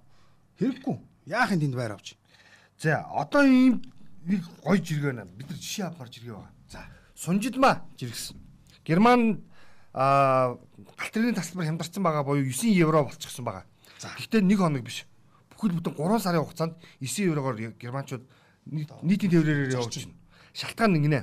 Хэрэггүй. 0.60 0.96
Яахын 1.32 1.60
тэнд 1.64 1.76
байр 1.76 1.96
авч. 1.96 2.20
За 2.78 3.08
одоо 3.08 3.44
ийм 3.48 3.80
нэг 4.28 4.44
гоё 4.60 4.80
жиргээ 4.84 5.16
байна. 5.16 5.32
Бид 5.32 5.48
нар 5.48 5.60
жишээ 5.60 5.88
авахар 5.88 6.12
жиргээ 6.12 6.36
байгаа. 6.36 6.52
За 6.68 6.80
сунжидмаа 7.16 7.88
жиргсэн. 7.96 8.36
Герман 8.84 9.48
а 9.94 10.58
галтрын 10.98 11.36
тасалбар 11.38 11.66
хямдарсан 11.70 12.04
байгаа 12.04 12.24
буюу 12.24 12.46
9 12.46 12.74
евро 12.74 13.04
болчихсон 13.06 13.46
байгаа. 13.46 13.66
Гэхдээ 14.02 14.42
нэг 14.42 14.60
хоног 14.60 14.84
биш 14.84 15.06
бүхэл 15.54 15.78
бүтэн 15.80 15.96
3 15.96 16.20
сарын 16.20 16.44
хугацаанд 16.44 16.74
9 17.00 17.30
еврогоор 17.30 17.56
германчууд 17.78 18.24
нийтийн 18.66 19.32
тээврээр 19.32 19.78
явуулж 19.78 19.96
байна. 20.04 20.18
Шалтгаан 20.54 20.94
нэг 20.98 21.06
нэ. 21.08 21.20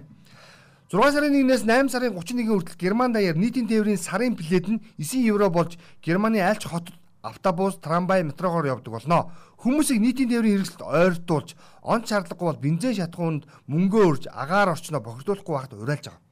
6 0.90 1.12
сарын 1.14 1.34
1-ээс 1.34 1.62
8 1.66 1.90
сарын 1.90 2.14
31-ний 2.14 2.46
хүртэл 2.46 2.78
Герман 2.78 3.12
даяар 3.12 3.36
нийтийн 3.36 3.68
тээврийн 3.68 3.98
сарын 3.98 4.34
билет 4.34 4.66
нь 4.66 4.82
9 4.98 5.22
евро 5.26 5.50
болж 5.50 5.78
Германы 6.02 6.42
айлч 6.42 6.66
хотод 6.66 6.94
автобус, 7.22 7.76
трамвай, 7.78 8.24
метрогоор 8.24 8.66
явдаг 8.66 8.92
болно. 8.92 9.30
Хүмүүсийг 9.60 10.00
нийтийн 10.00 10.28
тээврийн 10.28 10.56
хэрэгсэлд 10.56 10.82
ойртуулж, 10.82 11.54
он 11.82 12.02
шаардлагагүй 12.02 12.48
бол 12.48 12.64
бензин 12.64 12.96
шатхуунд 12.96 13.44
мөнгөө 13.68 14.02
өрж, 14.08 14.24
агаар 14.32 14.72
орчноо 14.72 15.04
бохирдуулахгүй 15.04 15.54
байхад 15.54 15.76
уриалж 15.76 16.06
байгаа. 16.08 16.22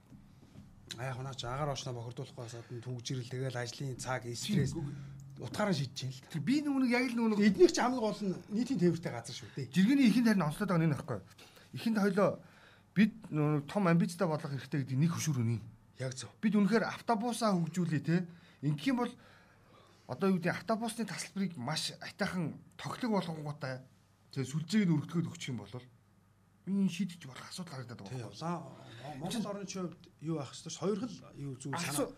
Яг 0.96 1.18
наач 1.20 1.44
агаар 1.44 1.76
орчноо 1.76 1.94
бохирдуулахгүй 1.94 2.40
байсаад 2.40 2.66
түгжирэл 2.80 3.28
тэгэл 3.28 3.60
ажлын 3.60 4.00
цаг, 4.00 4.24
стресс 4.32 4.72
утгаараа 5.38 5.74
шийдэж 5.74 5.98
юм 6.02 6.10
л. 6.10 6.20
Тэр 6.32 6.42
би 6.42 6.54
нөгөө 6.62 6.90
яг 6.90 7.04
л 7.12 7.16
нөгөө 7.18 7.46
эднийх 7.46 7.72
ч 7.72 7.78
хамгийн 7.78 8.02
гол 8.02 8.20
нь 8.26 8.34
нийтийн 8.50 8.80
тээвэртэй 8.82 9.12
газар 9.12 9.36
шүү 9.38 9.50
дээ. 9.54 9.70
Жиргэний 9.70 10.10
ихэнд 10.10 10.28
харин 10.34 10.46
онцлоод 10.50 10.70
байгаа 10.70 10.82
нь 10.82 10.92
нөхгүй. 10.94 11.20
Ихэнд 11.78 11.98
хоёлоо 12.02 12.30
бид 12.94 13.12
нөгөө 13.30 13.70
том 13.70 13.84
амбицтай 13.86 14.26
болох 14.26 14.50
хэрэгтэй 14.50 14.82
гэдэг 14.82 14.98
нэг 14.98 15.12
хөшүүр 15.14 15.38
үнийн. 15.38 15.62
Яг 16.02 16.12
зөв. 16.18 16.30
Бид 16.42 16.58
үнэхээр 16.58 16.90
автобусаа 16.90 17.54
хөгжүүлээ 17.54 18.02
те. 18.02 18.26
Ингэх 18.66 18.90
юм 18.90 18.98
бол 19.06 19.12
одоо 20.10 20.26
юу 20.34 20.42
гэдэг 20.42 20.58
автобусны 20.58 21.06
тасалбарыг 21.06 21.54
маш 21.54 21.94
айтайхан 22.02 22.58
тоглог 22.74 23.22
болгонгуудаа 23.22 23.78
тэгээ 24.34 24.50
сүлжээг 24.50 24.90
нь 24.90 24.94
өргөдгөөд 24.98 25.30
өгчих 25.30 25.54
юм 25.54 25.62
бол 25.62 25.70
энэ 26.66 26.90
шийдэж 26.90 27.20
болох 27.30 27.46
асуудал 27.46 27.78
харагдаад 27.78 28.00
байгаа. 28.02 28.34
Тийм. 28.34 28.34
Монгол 29.16 29.46
орны 29.48 29.64
хувьд 29.64 30.04
юу 30.20 30.36
байх 30.36 30.52
вэ? 30.52 30.70
Хоёр 30.76 30.98
хэл 31.00 31.16
юу 31.40 31.56
зүйл 31.56 31.78
санаа 31.80 32.12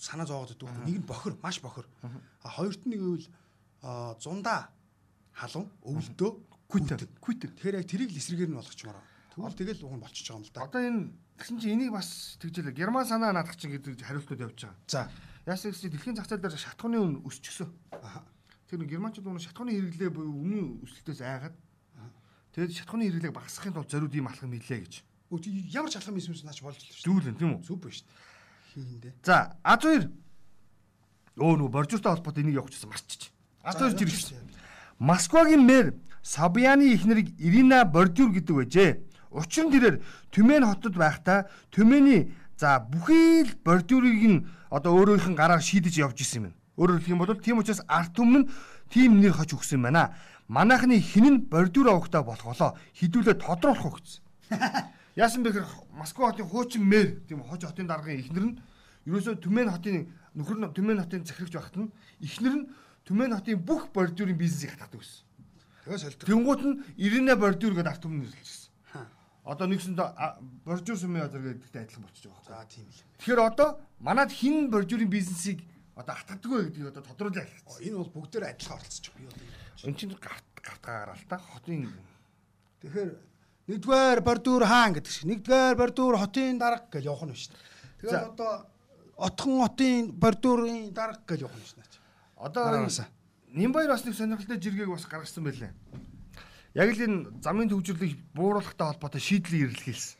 санаа 0.00 0.26
зоогод 0.26 0.56
өгдөг. 0.56 0.88
Нэг 0.88 1.04
нь 1.04 1.06
бохор, 1.06 1.36
маш 1.42 1.60
бохор. 1.60 1.84
А 2.42 2.48
хоёрт 2.48 2.88
нь 2.88 2.96
гэвэл 2.96 3.28
зундаа 4.16 4.72
халуун, 5.36 5.68
өвөлдөө, 5.84 6.30
күйтэг. 6.72 7.20
Күйтэг. 7.20 7.50
Тэгэхээр 7.56 7.78
яг 7.80 7.86
тэрийг 7.86 8.10
л 8.10 8.20
эсрэгээр 8.20 8.50
нь 8.50 8.56
болгочмоор. 8.56 8.96
Тэгвэл 9.36 9.58
тэгэл 9.60 9.84
уг 9.84 9.94
нь 10.00 10.04
болчихж 10.04 10.26
байгаа 10.32 10.40
юм 10.40 10.44
л 10.48 10.52
да. 10.56 10.64
Одоо 10.64 10.80
энэ 10.80 11.00
тэгсэн 11.36 11.58
чинь 11.60 11.74
энийг 11.76 11.92
бас 11.92 12.40
тэгжэлээ. 12.40 12.72
Герман 12.72 13.04
санаа 13.04 13.32
наадах 13.36 13.56
чинь 13.60 13.76
гэдэг 13.76 14.00
хариултууд 14.00 14.40
явж 14.40 14.58
байгаа. 14.64 14.80
За. 14.88 15.10
Яасан 15.44 15.70
гэвэл 15.70 15.92
дэлхийн 15.92 16.16
зах 16.16 16.28
зээл 16.28 16.42
дээр 16.42 16.56
шатхууны 16.56 16.98
үн 16.98 17.14
өсчихсөн. 17.28 17.68
Тэр 18.68 18.84
германчууд 18.88 19.28
өнө 19.28 19.44
шатхууны 19.44 19.72
хэрэглээ 19.76 20.10
буюу 20.14 20.32
үнийн 20.32 20.80
өсөлтөөс 20.84 21.20
айгаад 21.20 21.56
тэгээд 22.54 22.76
шатхууны 22.84 23.04
хэрэглээг 23.08 23.34
багасгахын 23.34 23.74
тулд 23.74 23.90
зориуд 23.90 24.14
ийм 24.14 24.30
алхам 24.30 24.50
нийлээ 24.50 24.80
гэж. 24.86 24.94
Ямар 25.30 25.90
ч 25.90 25.96
алхам 25.96 26.18
хийсэн 26.18 26.34
наач 26.42 26.58
болж 26.60 26.78
л 26.78 26.90
шүү. 26.90 27.06
Зүүлэн 27.06 27.36
тийм 27.38 27.54
үү? 27.54 27.62
Зүв 27.62 27.78
шүү 27.78 28.06
хийндээ. 28.74 29.12
За, 29.24 29.56
А2 29.64 30.10
өө 31.40 31.54
нөгөө 31.58 31.74
боржууртай 31.74 32.12
холбоотой 32.14 32.42
энийг 32.44 32.58
явуулчихсан 32.60 32.90
марччих. 32.90 33.30
А2 33.64 33.98
жиргсэн. 33.98 34.38
Москвагийн 34.98 35.64
мэр 35.66 35.94
Сабяны 36.22 36.92
эхнэрийг 36.94 37.32
Ирина 37.40 37.84
Бордюр 37.84 38.30
гэдэг 38.30 38.56
байжээ. 38.56 38.90
Учир 39.30 39.66
нь 39.66 39.72
тэрээр 39.72 39.96
Түмэн 40.30 40.68
хотод 40.68 40.94
байхдаа 40.94 41.48
Түмэний 41.72 42.34
за 42.60 42.78
бүхий 42.84 43.48
л 43.48 43.56
Бордюрыг 43.64 44.20
нь 44.20 44.44
одоо 44.68 45.00
өөрөөх 45.00 45.32
нь 45.32 45.38
гараар 45.38 45.64
шийдэж 45.64 45.96
явж 46.04 46.20
исэн 46.20 46.52
юм. 46.52 46.54
Өөрөөр 46.76 47.00
хэлэх 47.00 47.14
юм 47.16 47.20
бол 47.24 47.32
тийм 47.40 47.58
учраас 47.58 47.80
арт 47.88 48.20
өмнө 48.20 48.44
нь 48.44 48.50
тийм 48.92 49.16
нэр 49.24 49.32
хож 49.32 49.56
өгсөн 49.56 49.80
байна. 49.80 50.12
Манайхны 50.44 51.00
хинэн 51.00 51.48
Бордюр 51.48 51.88
авахтаа 51.88 52.20
болох 52.20 52.52
болоо 52.52 52.76
хідүүлээ 53.00 53.40
тодруулах 53.40 53.86
уу 53.86 53.96
гэсэн. 53.96 54.20
Яасан 55.16 55.42
бэ 55.42 55.50
гэхээр 55.50 55.66
Москва 55.90 56.30
хотын 56.30 56.46
хуучин 56.46 56.84
мэр 56.86 57.22
тийм 57.26 57.42
хож 57.42 57.64
хотын 57.66 57.86
даргын 57.90 58.20
эхнэр 58.22 58.44
нь 58.46 58.56
ерөөсөө 59.10 59.42
Түмэн 59.42 59.70
хотын 59.74 60.06
нөхөр 60.38 60.58
нь 60.62 60.70
Түмэн 60.70 61.02
хотын 61.02 61.26
захирагч 61.26 61.54
багт 61.58 61.76
нь 61.76 61.90
эхнэр 62.22 62.54
нь 62.54 62.64
Түмэн 63.02 63.34
хотын 63.34 63.58
бүх 63.58 63.90
бордюрын 63.90 64.38
бизнесийг 64.38 64.78
хатгадаг 64.78 65.02
байсан. 65.02 65.26
Тэгээ 65.82 65.98
солилдог. 65.98 66.26
Тэнгуут 66.30 66.62
нь 66.62 66.76
Ирина 66.94 67.34
бордюр 67.34 67.74
гэдэг 67.74 67.90
арт 67.90 68.06
өмнө 68.06 68.30
нэрлэжсэн. 68.30 68.70
Одоо 69.42 69.66
нэгсэндээ 69.66 70.08
бордюр 70.62 70.96
сүмийн 71.00 71.26
газар 71.26 71.42
гэдэгтэй 71.42 71.82
адилхан 71.82 72.04
болчихж 72.06 72.26
байгаа. 72.30 72.62
За 72.62 72.68
тийм 72.70 72.86
л. 72.86 73.02
Тэгэхээр 73.18 73.40
одоо 73.40 73.68
манад 73.98 74.30
хин 74.30 74.70
бордюрын 74.70 75.10
бизнесийг 75.10 75.66
одоо 75.98 76.14
хатгадгүй 76.14 76.70
гэдгийг 76.70 76.92
одоо 76.94 77.02
тодруулаад 77.02 77.50
хэлсэн. 77.50 77.82
Энэ 77.82 77.98
бол 77.98 78.14
бүгдээр 78.14 78.46
адилхан 78.46 78.78
оролцож 78.78 79.06
байгаа. 79.10 79.34
Энэ 79.90 79.98
чинь 79.98 80.14
гарт 80.14 80.46
гартаа 80.62 80.94
гараал 81.02 81.24
та 81.26 81.36
хотын 81.40 81.88
Тэгэхээр 82.80 83.10
нэгдүгээр 83.70 84.20
бордуур 84.26 84.64
хаан 84.66 84.98
гэдэг 84.98 85.12
шиг 85.14 85.26
нэгдүгээр 85.30 85.76
бордуур 85.78 86.16
хотын 86.18 86.58
дарга 86.58 86.90
гэж 86.90 87.04
явах 87.06 87.24
нь 87.30 87.38
шүү 87.38 87.54
дээ. 87.54 87.62
Тэгээд 88.02 88.26
одоо 88.34 88.52
отхон 89.14 89.56
хотын 89.62 90.02
бордуурын 90.10 90.90
дарга 90.90 91.22
гэж 91.22 91.40
явах 91.46 91.54
нь 91.54 91.66
шүү 91.70 91.78
дээ. 91.78 92.02
Одоо 92.42 92.64
Нимбаяр 93.50 93.90
бас 93.90 94.04
нэг 94.06 94.14
сонирхолтой 94.14 94.58
жиргэг 94.62 94.90
бас 94.90 95.06
гаргасан 95.06 95.42
байлаа. 95.44 95.74
Яг 96.74 96.94
л 96.94 97.02
энэ 97.02 97.42
замын 97.42 97.66
төвжирлийг 97.66 98.14
бууруулахтай 98.30 98.86
холбоотой 98.94 99.18
шийдлийг 99.18 99.74
ирлэхийлсэн. 99.74 100.18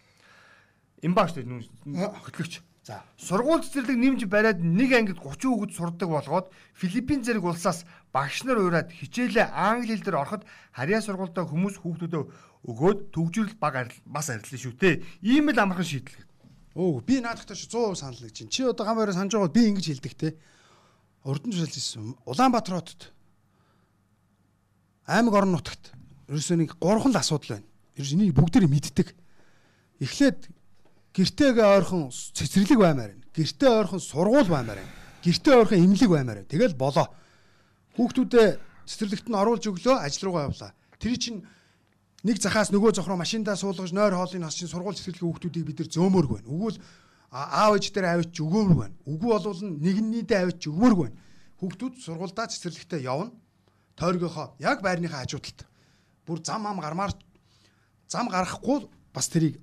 Им 1.07 1.15
бааш 1.15 1.39
дээ 1.39 1.47
хөтлөгч. 1.47 2.59
За. 2.83 3.05
Сургууль 3.21 3.61
цэцэрлэг 3.61 3.97
нэмж 3.97 4.25
бариад 4.25 4.65
нэг 4.65 4.91
ангид 4.97 5.19
30 5.21 5.53
хүүхэд 5.53 5.73
сурдаг 5.77 6.09
болгоод 6.09 6.47
Филиппин 6.81 7.21
зэрэг 7.21 7.45
улсаас 7.45 7.85
багш 8.09 8.45
нар 8.49 8.57
ураад 8.57 8.89
хичээлээ 8.89 9.53
англи 9.53 9.93
хэл 9.93 10.05
дээр 10.09 10.21
ороход 10.25 10.49
харьяа 10.73 11.05
сургуультай 11.05 11.45
хүмүүс 11.45 11.77
хүүхдүүдэд 11.77 12.25
өгөөд 12.65 12.99
төгжрөл 13.13 13.55
баг 13.61 13.93
бас 14.09 14.33
арилсан 14.33 14.57
шүү 14.57 14.75
те. 14.81 15.05
Ийм 15.21 15.53
л 15.53 15.61
амархан 15.61 15.85
шийдэл. 15.85 16.25
Өө 16.73 17.05
би 17.05 17.21
наадахтай 17.21 17.57
100% 17.57 18.01
санал 18.01 18.21
нэг 18.21 18.33
чинь. 18.33 18.49
Чи 18.49 18.65
одоо 18.65 18.89
гамбайраа 18.89 19.13
санаж 19.13 19.37
байгаа 19.37 19.53
би 19.53 19.69
ингэж 19.69 19.87
хэлдэг 19.93 20.15
те. 20.17 20.29
Урдан 21.25 21.53
жишээл 21.53 21.77
хэлсэн. 21.77 22.17
Улаанбаатар 22.25 22.81
хотод 22.81 23.13
аймаг 25.05 25.35
орон 25.35 25.53
нутагт 25.53 25.93
ерөөсөө 26.31 26.57
нэг 26.57 26.71
гурван 26.81 27.13
л 27.13 27.21
асуудал 27.21 27.61
байна. 27.61 27.69
Ерөөс 27.99 28.13
энийг 28.15 28.33
бүгдээр 28.39 28.71
мэддэг. 28.71 29.09
Эхлээд 30.01 30.49
гэртээгээ 31.15 31.69
ойрхон 31.77 32.11
цэцэрлэг 32.11 32.79
баймаар 32.79 33.11
байна. 33.15 33.27
Гэртээ 33.35 33.71
ойрхон 33.71 34.01
сургууль 34.01 34.47
баймаар 34.47 34.79
байна. 34.79 34.95
Гэртээ 35.25 35.55
ойрхон 35.59 35.79
эмнэлэг 35.83 36.11
баймаар 36.11 36.39
байна. 36.43 36.53
Тэгэл 36.53 36.75
болоо. 36.79 37.07
Хүүхдүүдээ 37.99 38.49
цэцэрлэгт 38.87 39.27
нь 39.27 39.39
оруулж 39.39 39.65
өглөө 39.67 39.97
ажил 40.07 40.31
руугаа 40.31 40.47
явлаа. 40.47 40.73
Тэр 41.03 41.19
чинь 41.19 41.43
нэг 42.23 42.39
захаас 42.39 42.71
нөгөө 42.71 42.95
зох 42.95 43.11
руу 43.11 43.19
машиндаа 43.19 43.59
суулгаж 43.59 43.91
нойр 43.91 44.15
хоолыг 44.15 44.43
хасчин 44.47 44.71
сургууль 44.71 44.95
цэцэрлэгийн 44.95 45.27
хүүхдүүдийг 45.27 45.67
бид 45.67 45.79
нар 45.83 45.91
зөөмөрг 45.91 46.31
байна. 46.31 46.47
Өгвөл 46.47 46.79
аав 47.31 47.75
ээж 47.75 47.91
дээр 47.91 48.07
авч 48.23 48.35
өгөмөр 48.39 48.77
байна. 48.79 48.95
Үгүй 49.07 49.31
болвол 49.31 49.61
нэгнийдээ 49.83 50.39
авч 50.47 50.63
өгмөрг 50.71 50.99
байна. 50.99 51.17
Хүүхдүүд 51.59 51.95
сургуульдаа 52.03 52.47
цэцэрлэгтээ 52.51 53.07
явна. 53.07 53.35
Тойргийнхоо 53.99 54.55
яг 54.59 54.79
байрныхаа 54.83 55.27
хажуудалд. 55.27 55.67
Бүр 56.27 56.39
зам 56.43 56.67
ам 56.67 56.81
гармаар 56.81 57.13
зам 58.09 58.29
гарахгүй 58.29 58.89
бас 59.15 59.29
тэрийг 59.29 59.61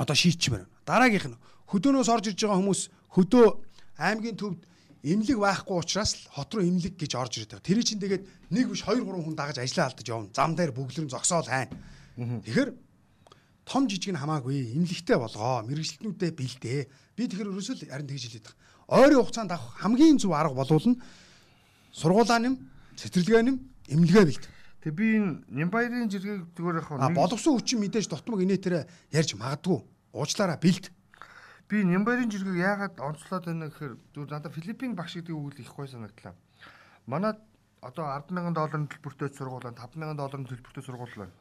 одоо 0.00 0.16
шийдчмээр 0.16 0.64
байна. 0.64 0.72
Дараагийнх 0.88 1.28
нь 1.28 1.40
хөдөөнөөс 1.68 2.08
орж 2.08 2.24
ирж 2.32 2.40
байгаа 2.40 2.56
хүмүүс 2.56 2.80
хөдөө 3.12 3.46
аймгийн 4.00 4.36
төвд 4.40 4.60
эмнэлэг 5.04 5.38
байхгүй 5.44 5.76
учраас 5.76 6.16
л 6.16 6.32
хот 6.32 6.50
руу 6.56 6.64
эмнэлэг 6.64 6.96
гэж 6.96 7.12
орж 7.20 7.44
байгаа. 7.44 7.60
Тэр 7.60 7.84
чинь 7.84 8.00
тэгээд 8.00 8.24
нэг 8.48 8.72
биш 8.72 8.80
2 8.88 9.04
3 9.04 9.20
хүн 9.20 9.36
дагаж 9.36 9.60
ажиллаа 9.60 9.92
алдаж 9.92 10.06
явна. 10.08 10.32
Зам 10.32 10.56
дээр 10.56 10.72
бүглэрэн 10.72 11.12
зогсоол 11.12 11.44
хайна. 11.44 11.76
Тэгэхээр 12.16 12.70
том 13.68 13.88
жижиг 13.88 14.12
нь 14.12 14.20
хамаагүй 14.20 14.72
эмнэлэгтэй 14.76 15.16
болгоо. 15.20 15.64
Мэргэжилтнүүдэд 15.68 16.34
бэлдээ. 16.36 16.80
Би 17.16 17.22
тэгэхээр 17.28 17.52
ерөөсөө 17.52 17.76
л 17.76 17.92
харин 17.92 18.08
тэгж 18.08 18.24
хэлээд 18.28 18.46
байгаа. 18.48 18.58
Ойрын 18.90 19.20
хугацаанд 19.20 19.52
авах 19.52 19.76
хамгийн 19.78 20.18
зөв 20.18 20.32
арга 20.34 20.56
болвол 20.56 20.86
нь 20.90 21.00
сургуулаа 21.94 22.40
нэм, 22.42 22.58
цэцэрлэгээ 22.98 23.44
нэм, 23.46 23.56
эмнэлгээ 23.88 24.24
бэлд. 24.26 24.44
Тэг 24.80 24.96
би 24.96 25.20
энэ 25.20 25.44
Нямбаярын 25.52 26.08
жиргэг 26.08 26.56
зүгээр 26.56 26.80
яг 26.80 26.88
нэг 26.88 27.12
боловсон 27.12 27.60
хүчин 27.60 27.84
мэдээж 27.84 28.08
дотмог 28.08 28.40
инээтерэ 28.40 28.88
ярьж 29.12 29.36
магадгүй. 29.36 29.84
Уучлаараа 30.16 30.56
бэлд. 30.56 30.88
Би 31.68 31.84
Нямбаярын 31.84 32.32
жиргэг 32.32 32.56
яагаад 32.56 32.96
онцлоод 32.96 33.44
байна 33.44 33.68
гэхээр 33.68 33.94
зүгээр 34.16 34.32
надад 34.32 34.56
Филиппин 34.56 34.96
багш 34.96 35.20
гэдэг 35.20 35.36
үг 35.36 35.52
л 35.52 35.60
их 35.60 35.70
гой 35.76 35.84
санагдлаа. 35.84 36.32
Манад 37.04 37.44
одоо 37.84 38.08
100000 38.08 38.56
долларын 38.56 38.88
төлбөртэй 38.88 39.28
сургууль, 39.36 39.68
5000 39.68 40.16
долларын 40.16 40.48
төлбөртэй 40.48 40.84
сургууль 40.84 41.28
байна. 41.28 41.36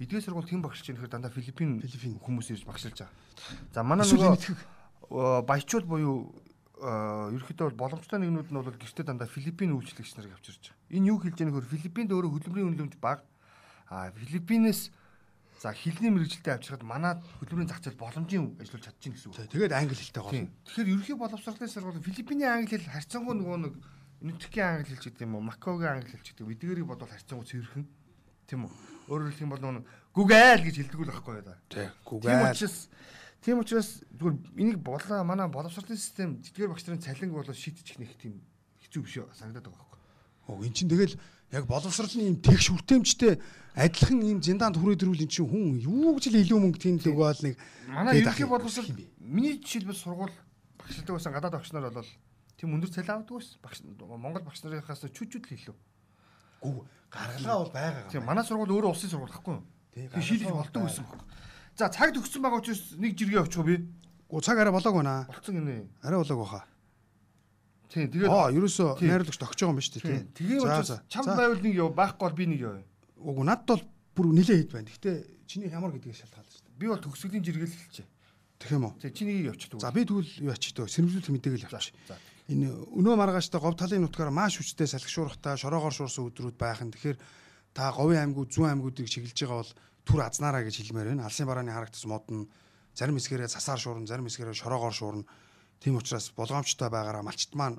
Эдгээр 0.00 0.24
сургууль 0.24 0.48
хэн 0.48 0.64
багшилж 0.64 0.88
байгаа 0.88 0.96
нөхөр 0.96 1.12
дандаа 1.12 1.32
Филиппин 1.32 1.80
Филиппин 1.84 2.16
хүмүүс 2.24 2.48
ирж 2.56 2.64
багшилж 2.64 3.04
байгаа. 3.04 3.12
За 3.72 3.84
манай 3.84 4.08
нөгөө 4.08 5.44
баячууд 5.44 5.84
буюу 5.84 6.32
ерөөхдөө 6.78 7.74
бол 7.74 7.82
боломжтой 7.88 8.22
нэгнүүд 8.22 8.54
нь 8.54 8.58
бол 8.58 8.70
гэртээ 8.70 9.06
дандаа 9.06 9.26
Филиппин 9.26 9.74
үйлчлэгч 9.74 10.14
нарыг 10.14 10.38
авчирч 10.38 10.70
байгаа. 10.70 10.94
Энэ 10.94 11.08
юу 11.10 11.18
хэлж 11.18 11.34
байгаа 11.34 11.50
нөхөр 11.50 11.72
Филиппинд 11.74 12.10
өөрөө 12.14 12.30
хөдөлмөрийн 12.38 12.68
үнэлэмж 12.70 12.94
бага. 13.02 13.26
А 13.90 14.14
Филиппинээс 14.14 14.94
за 15.58 15.74
хилний 15.74 16.14
мэрэгжилтэд 16.14 16.54
авчирхад 16.54 16.86
манай 16.86 17.18
хөдөлмөрийн 17.42 17.66
зах 17.66 17.82
зээл 17.82 17.98
боломжийн 17.98 18.54
ажиллаж 18.62 18.82
чадчих 18.86 19.18
гэсэн 19.18 19.34
үг. 19.34 19.50
Тэгээд 19.50 19.74
англи 19.74 19.98
хэлтэй 19.98 20.22
гол. 20.22 20.46
Тэгэхээр 20.70 20.92
ерөнхий 20.94 21.16
боловсролын 21.18 21.66
сургууль 21.66 22.06
Филиппиний 22.06 22.46
англи 22.46 22.78
хэл 22.78 22.94
харьцангуй 22.94 23.34
нөгөө 23.34 23.58
нэг 23.58 23.74
Нутгийн 24.18 24.82
англи 24.82 24.94
хэлч 24.94 25.14
гэдэг 25.14 25.26
юм 25.26 25.38
уу, 25.38 25.46
Макогийн 25.46 25.98
англи 25.98 26.10
хэлч 26.10 26.34
гэдэг. 26.34 26.46
Эдгээрийг 26.46 26.86
бодвол 26.90 27.10
харьцангуй 27.10 27.46
цэвэрхэн. 27.46 27.86
Тийм 28.50 28.66
үү? 28.66 28.72
Өөрөөр 29.10 29.30
хэлэх 29.30 29.44
юм 29.46 29.52
бол 29.54 29.62
нөгөө 29.62 29.84
Google 30.14 30.62
гэж 30.66 30.74
хэлдэг 30.74 30.98
л 30.98 31.10
байхгүй 31.14 31.34
юу 31.38 31.46
да. 31.46 31.54
Тийм. 31.70 31.90
Google. 32.02 32.26
Тийм 32.26 32.42
учраас 32.50 32.76
Тийм 33.44 33.62
учраас 33.62 34.02
зүгээр 34.18 34.36
энийг 34.58 34.78
болоо 34.82 35.22
манай 35.24 35.48
боловсролын 35.48 35.96
систем 35.96 36.42
тэдгээр 36.42 36.74
багш 36.74 36.84
нарын 36.86 37.02
цалинг 37.02 37.32
болоо 37.32 37.54
шийдчих 37.54 37.98
нэг 37.98 38.18
тийм 38.18 38.42
хэцүү 38.82 39.02
биш 39.02 39.14
санагдаад 39.38 39.70
байгаа 39.70 39.86
байхгүй. 39.86 40.00
Оо 40.50 40.58
эн 40.64 40.74
чинь 40.74 40.90
тэгэл 40.90 41.14
яг 41.54 41.64
боловсролын 41.70 42.34
юм 42.34 42.36
тэгш 42.42 42.74
хүртээмжтэй 42.74 43.38
адилхан 43.78 44.20
юм 44.26 44.42
зиндаанд 44.42 44.76
хүрээд 44.76 45.06
ирвэл 45.06 45.22
эн 45.22 45.30
чинь 45.30 45.46
хүн 45.46 45.78
юу 45.78 46.18
гэж 46.18 46.34
л 46.34 46.40
илүү 46.42 46.58
мөнгө 46.58 46.82
тийм 46.82 46.96
л 46.98 47.10
өгөөл 47.14 47.42
нэг 47.46 47.54
манай 47.88 48.20
ерөнхий 48.20 48.48
боловсрол 48.50 48.90
миний 49.22 49.62
жишээлбэл 49.62 50.02
сургууль 50.02 50.34
багшилдаг 50.82 51.14
байсан 51.14 51.32
гадаад 51.32 51.54
багш 51.56 51.70
нар 51.72 51.94
бол 51.94 52.10
тийм 52.58 52.74
өндөр 52.74 52.90
цалин 52.90 53.22
авдаг 53.22 53.38
байсан. 53.38 53.56
Багш 53.62 53.78
Монгол 53.86 54.42
багш 54.42 54.60
нарынхаас 54.66 55.06
чүчүүд 55.06 55.46
л 55.46 55.56
илүү. 55.56 55.76
Гүү 56.58 56.74
гаргалгаа 57.12 57.58
бол 57.62 57.72
байгаа. 57.72 58.10
Тийм 58.10 58.26
манай 58.26 58.44
сургууль 58.44 58.74
өөрөө 58.74 58.92
улсын 58.92 59.10
сургууль 59.14 59.30
гэхгүй 59.30 59.54
юу? 59.54 59.64
Тийм 59.94 60.22
шийдэж 60.26 60.50
болдог 60.50 60.82
байсан 60.84 61.06
байхгүй. 61.06 61.22
За 61.78 61.86
цаг 61.94 62.10
төгссөн 62.10 62.42
байгаа 62.42 62.58
учраас 62.58 62.98
нэг 62.98 63.14
жиргээ 63.14 63.38
авчих 63.38 63.62
би. 63.62 63.76
Гу 64.26 64.42
цаг 64.42 64.58
арай 64.58 64.74
болоог 64.74 64.98
байна. 64.98 65.30
Болцсон 65.30 65.62
гинэ. 65.62 65.86
Арай 66.02 66.18
болоог 66.18 66.42
баха. 66.42 66.66
Тийм 67.86 68.10
тэгээд 68.10 68.34
аа 68.34 68.50
ерөөсөө 68.50 68.98
найрлагч 68.98 69.38
тогтож 69.38 69.62
байгаа 69.62 69.70
юм 69.70 69.78
ба 69.78 69.84
шүү 69.86 69.94
дээ 69.94 70.02
тийм. 70.02 70.26
Тэгээ 70.34 70.58
учраас 70.58 70.90
чам 71.06 71.24
байвал 71.30 71.62
нэг 71.62 71.74
яв 71.78 71.94
байхгүй 71.94 72.24
бол 72.26 72.34
би 72.34 72.46
нэг 72.50 72.60
яв. 72.66 72.82
Уг 73.22 73.38
надд 73.46 73.62
бол 73.70 73.82
бүр 74.18 74.26
нилээ 74.34 74.58
хэд 74.66 74.72
байна. 74.74 74.90
Гэтэ 74.90 75.10
чиний 75.46 75.70
ямар 75.70 75.94
гэдгийг 75.94 76.18
шалтгаалж 76.18 76.50
шүү 76.50 76.66
дээ. 76.66 76.78
Би 76.82 76.86
бол 76.90 76.98
төгсгөлийн 76.98 77.46
жиргэл 77.46 77.70
хэлчихэ. 77.70 78.10
Тэгэх 78.58 78.74
юм 78.74 78.84
уу? 78.90 78.94
Тэг 78.98 79.14
чи 79.14 79.22
нэг 79.22 79.38
явчих. 79.54 79.70
За 79.78 79.94
би 79.94 80.02
тэгвэл 80.02 80.34
юу 80.42 80.50
ачих 80.50 80.74
дөө. 80.74 80.90
Сэрэмжлүүлэх 80.90 81.30
мэдээгээл 81.30 81.66
явчих. 81.70 81.94
Энэ 82.50 82.66
өнөө 82.90 83.14
маргааштай 83.14 83.62
говь 83.62 83.78
талын 83.78 84.02
нутгаар 84.02 84.34
маш 84.34 84.58
хүчтэй 84.58 84.90
салхишуурхтай 84.90 85.54
шороогоор 85.54 85.94
шуурсан 85.94 86.26
өдрүүд 86.26 86.58
байхын. 86.58 86.90
Тэгэхээр 86.90 87.16
та 87.70 87.94
говийн 87.94 88.26
аймагуд 88.34 88.50
зүүн 88.50 88.74
аймагуудыг 88.74 89.06
чиглэж 89.06 89.46
байгаа 89.46 89.62
бол 89.62 89.72
түр 90.08 90.24
азнаараа 90.24 90.64
гэж 90.64 90.80
хэлмээр 90.80 91.12
байна. 91.12 91.28
Алсын 91.28 91.44
барааны 91.44 91.76
харагдас 91.76 92.08
мод 92.08 92.24
нь 92.32 92.48
зарим 92.96 93.20
хэсгээрээ 93.20 93.52
цасаар 93.52 93.76
шуурна, 93.76 94.08
зарим 94.08 94.24
хэсгээрээ 94.24 94.56
шороогоор 94.56 94.96
шуурна. 94.96 95.28
Тийм 95.84 96.00
учраас 96.00 96.32
болгоомжтой 96.32 96.88
байгаараа 96.88 97.20
малчт 97.20 97.52
маань 97.52 97.76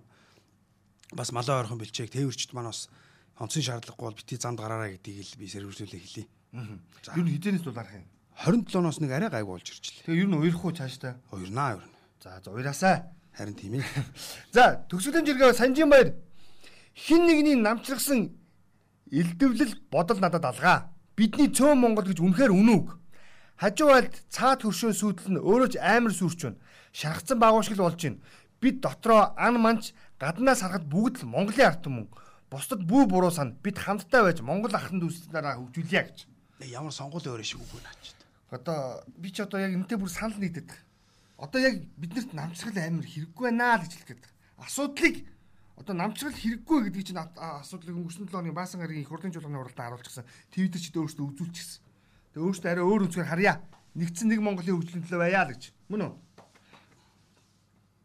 бас 1.09 1.33
малын 1.33 1.65
ойрхон 1.65 1.81
бэлчээг 1.81 2.13
тээвэрчт 2.13 2.53
маань 2.53 2.69
бас 2.69 2.85
онцгийн 3.41 3.65
шаардлагагүй 3.65 4.05
бол 4.05 4.19
бити 4.21 4.37
замд 4.37 4.61
гараараа 4.61 4.93
гэдгийг 4.93 5.25
л 5.25 5.39
би 5.41 5.49
сэрвэржүүлээ 5.49 6.01
хэлье. 6.05 6.25
За. 7.01 7.17
Юу 7.17 7.25
хизэнээс 7.25 7.65
дулаарах 7.65 7.97
юм? 7.97 8.05
27-оос 8.39 9.01
нэг 9.01 9.11
арай 9.11 9.29
гайгүй 9.33 9.53
болж 9.57 9.67
ирчихлээ. 9.73 10.05
Тэгээ 10.05 10.27
нь 10.29 10.37
уярах 10.37 10.63
уу 10.63 10.71
цааштай? 10.77 11.17
Уярнаа 11.33 11.81
уярна. 11.81 11.97
За 12.21 12.39
за 12.39 12.49
уяраасаа. 12.53 13.09
Харин 13.33 13.55
тийм 13.57 13.73
ээ. 13.81 13.85
За 14.55 14.85
төгсгөлийн 14.87 15.25
жиргээ 15.25 15.57
Санжин 15.57 15.89
баяр 15.89 16.13
хин 16.95 17.25
нэгний 17.27 17.55
намчрагсан 17.55 18.31
элдвлэл 19.11 19.75
бодол 19.91 20.19
надад 20.19 20.45
алгаа 20.45 20.91
бидний 21.19 21.51
цөөн 21.51 21.75
Монгол 21.75 22.07
гэж 22.07 22.23
үнэхээр 22.23 22.55
үнүүг. 22.55 22.95
Хажуу 23.59 23.91
айлд 23.91 24.15
цаад 24.31 24.63
хөршөө 24.63 24.95
сүйдэл 24.95 25.35
нь 25.35 25.43
өөрөө 25.43 25.75
ч 25.75 25.75
амар 25.83 26.15
сүрч 26.15 26.47
байна. 26.47 26.59
Шаргацсан 26.95 27.35
багуушгил 27.43 27.83
болж 27.83 27.99
байна. 27.99 28.23
Бид 28.63 28.79
дотроо 28.79 29.35
ан 29.35 29.59
манч 29.59 29.91
гаднаас 30.15 30.63
харахад 30.63 30.87
бүгд 30.87 31.19
л 31.19 31.27
Монголын 31.27 31.67
ард 31.67 31.83
түмэн. 31.83 32.07
Бусдад 32.47 32.87
бүү 32.87 33.03
буруу 33.11 33.35
сан 33.35 33.59
бид 33.59 33.75
хамтдаа 33.83 34.31
байж 34.31 34.39
Монгол 34.39 34.71
ахын 34.71 35.03
дүүснараа 35.03 35.59
хөгжүүлье 35.59 36.01
гэж. 36.07 36.17
Ямар 36.71 36.95
сонгол 36.95 37.19
өөрөө 37.19 37.43
шиг 37.43 37.59
үгүй 37.67 37.83
наач. 37.83 38.15
Одоо 38.55 39.03
би 39.19 39.29
ч 39.35 39.43
одоо 39.43 39.59
яг 39.59 39.75
энэтэй 39.75 39.99
бүр 39.99 40.07
санал 40.07 40.39
нийтэд. 40.39 40.71
Одоо 41.35 41.59
яг 41.59 41.83
биднэрт 41.99 42.31
намчрал 42.31 42.79
амар 42.79 43.03
хэрэггүй 43.03 43.43
байна 43.43 43.75
л 43.75 43.83
гэж 43.83 43.93
хэлгээд. 44.07 44.23
Асуудлыг 44.55 45.15
одоо 45.79 45.95
намчрал 45.95 46.35
хэрэггүй 46.35 46.91
гэдгийг 46.91 47.07
чинь 47.07 47.23
асуудлыг 47.23 47.95
өнгөрсөн 47.95 48.27
7 48.27 48.35
оны 48.35 48.51
баасан 48.51 48.83
гарагийн 48.83 49.07
их 49.07 49.09
хурлын 49.09 49.31
жуулганы 49.31 49.63
уралдаан 49.63 49.95
харуулчихсан. 49.95 50.27
Твиттер 50.51 50.81
ч 50.83 50.91
өөрөөсөө 50.91 51.23
үзүүлчихсэн. 51.23 51.79
Тэгээ 52.35 52.43
өөрөөсөө 52.43 52.67
арай 52.67 52.83
өөр 52.83 53.07
үнцгээр 53.07 53.31
харьяа. 53.31 53.63
Нэгдсэн 53.95 54.27
нэг 54.27 54.43
Монголын 54.43 54.75
хөгжлийн 54.75 55.07
төлөө 55.07 55.23
байя 55.23 55.47
л 55.47 55.55
гэж. 55.55 55.71
Мөн 55.87 56.01
үү? 56.03 56.13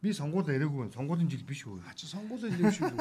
Би 0.05 0.13
сонгуул 0.13 0.45
яриаггүй 0.45 0.85
байна. 0.85 0.93
Сонгуулийн 0.95 1.29
жил 1.33 1.45
биш 1.49 1.65
үү? 1.65 1.81
А 1.89 1.97
чи 1.97 2.07
сонгуулийн 2.07 2.53
жил 2.53 2.69
биш 2.69 2.79
үү? 2.79 2.93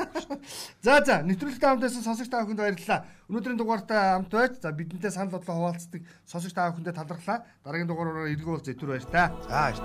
За 0.86 1.04
за, 1.04 1.20
нэвтрүүлэгтэй 1.22 1.68
хамтдасан 1.68 2.04
сонсогч 2.04 2.32
та 2.32 2.48
бүхэнд 2.48 2.64
баярлалаа. 2.64 3.04
Өнөөдрийн 3.28 3.60
дугаартаа 3.60 4.24
хамт 4.24 4.32
байж, 4.32 4.64
за 4.64 4.72
бидэнтэй 4.72 5.12
санал 5.12 5.36
бодлоо 5.36 5.68
хуваалцдаг 5.68 6.00
сонсогч 6.24 6.56
та 6.56 6.72
бүхэндээ 6.72 6.96
талархлаа. 6.96 7.44
Дараагийн 7.68 7.92
дугаараараа 7.92 8.32
эргүүл 8.32 8.64
зэвтер 8.64 8.96
баяр 8.96 9.04
та. 9.04 9.36
За 9.52 9.76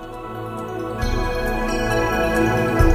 баяр. 2.39 2.88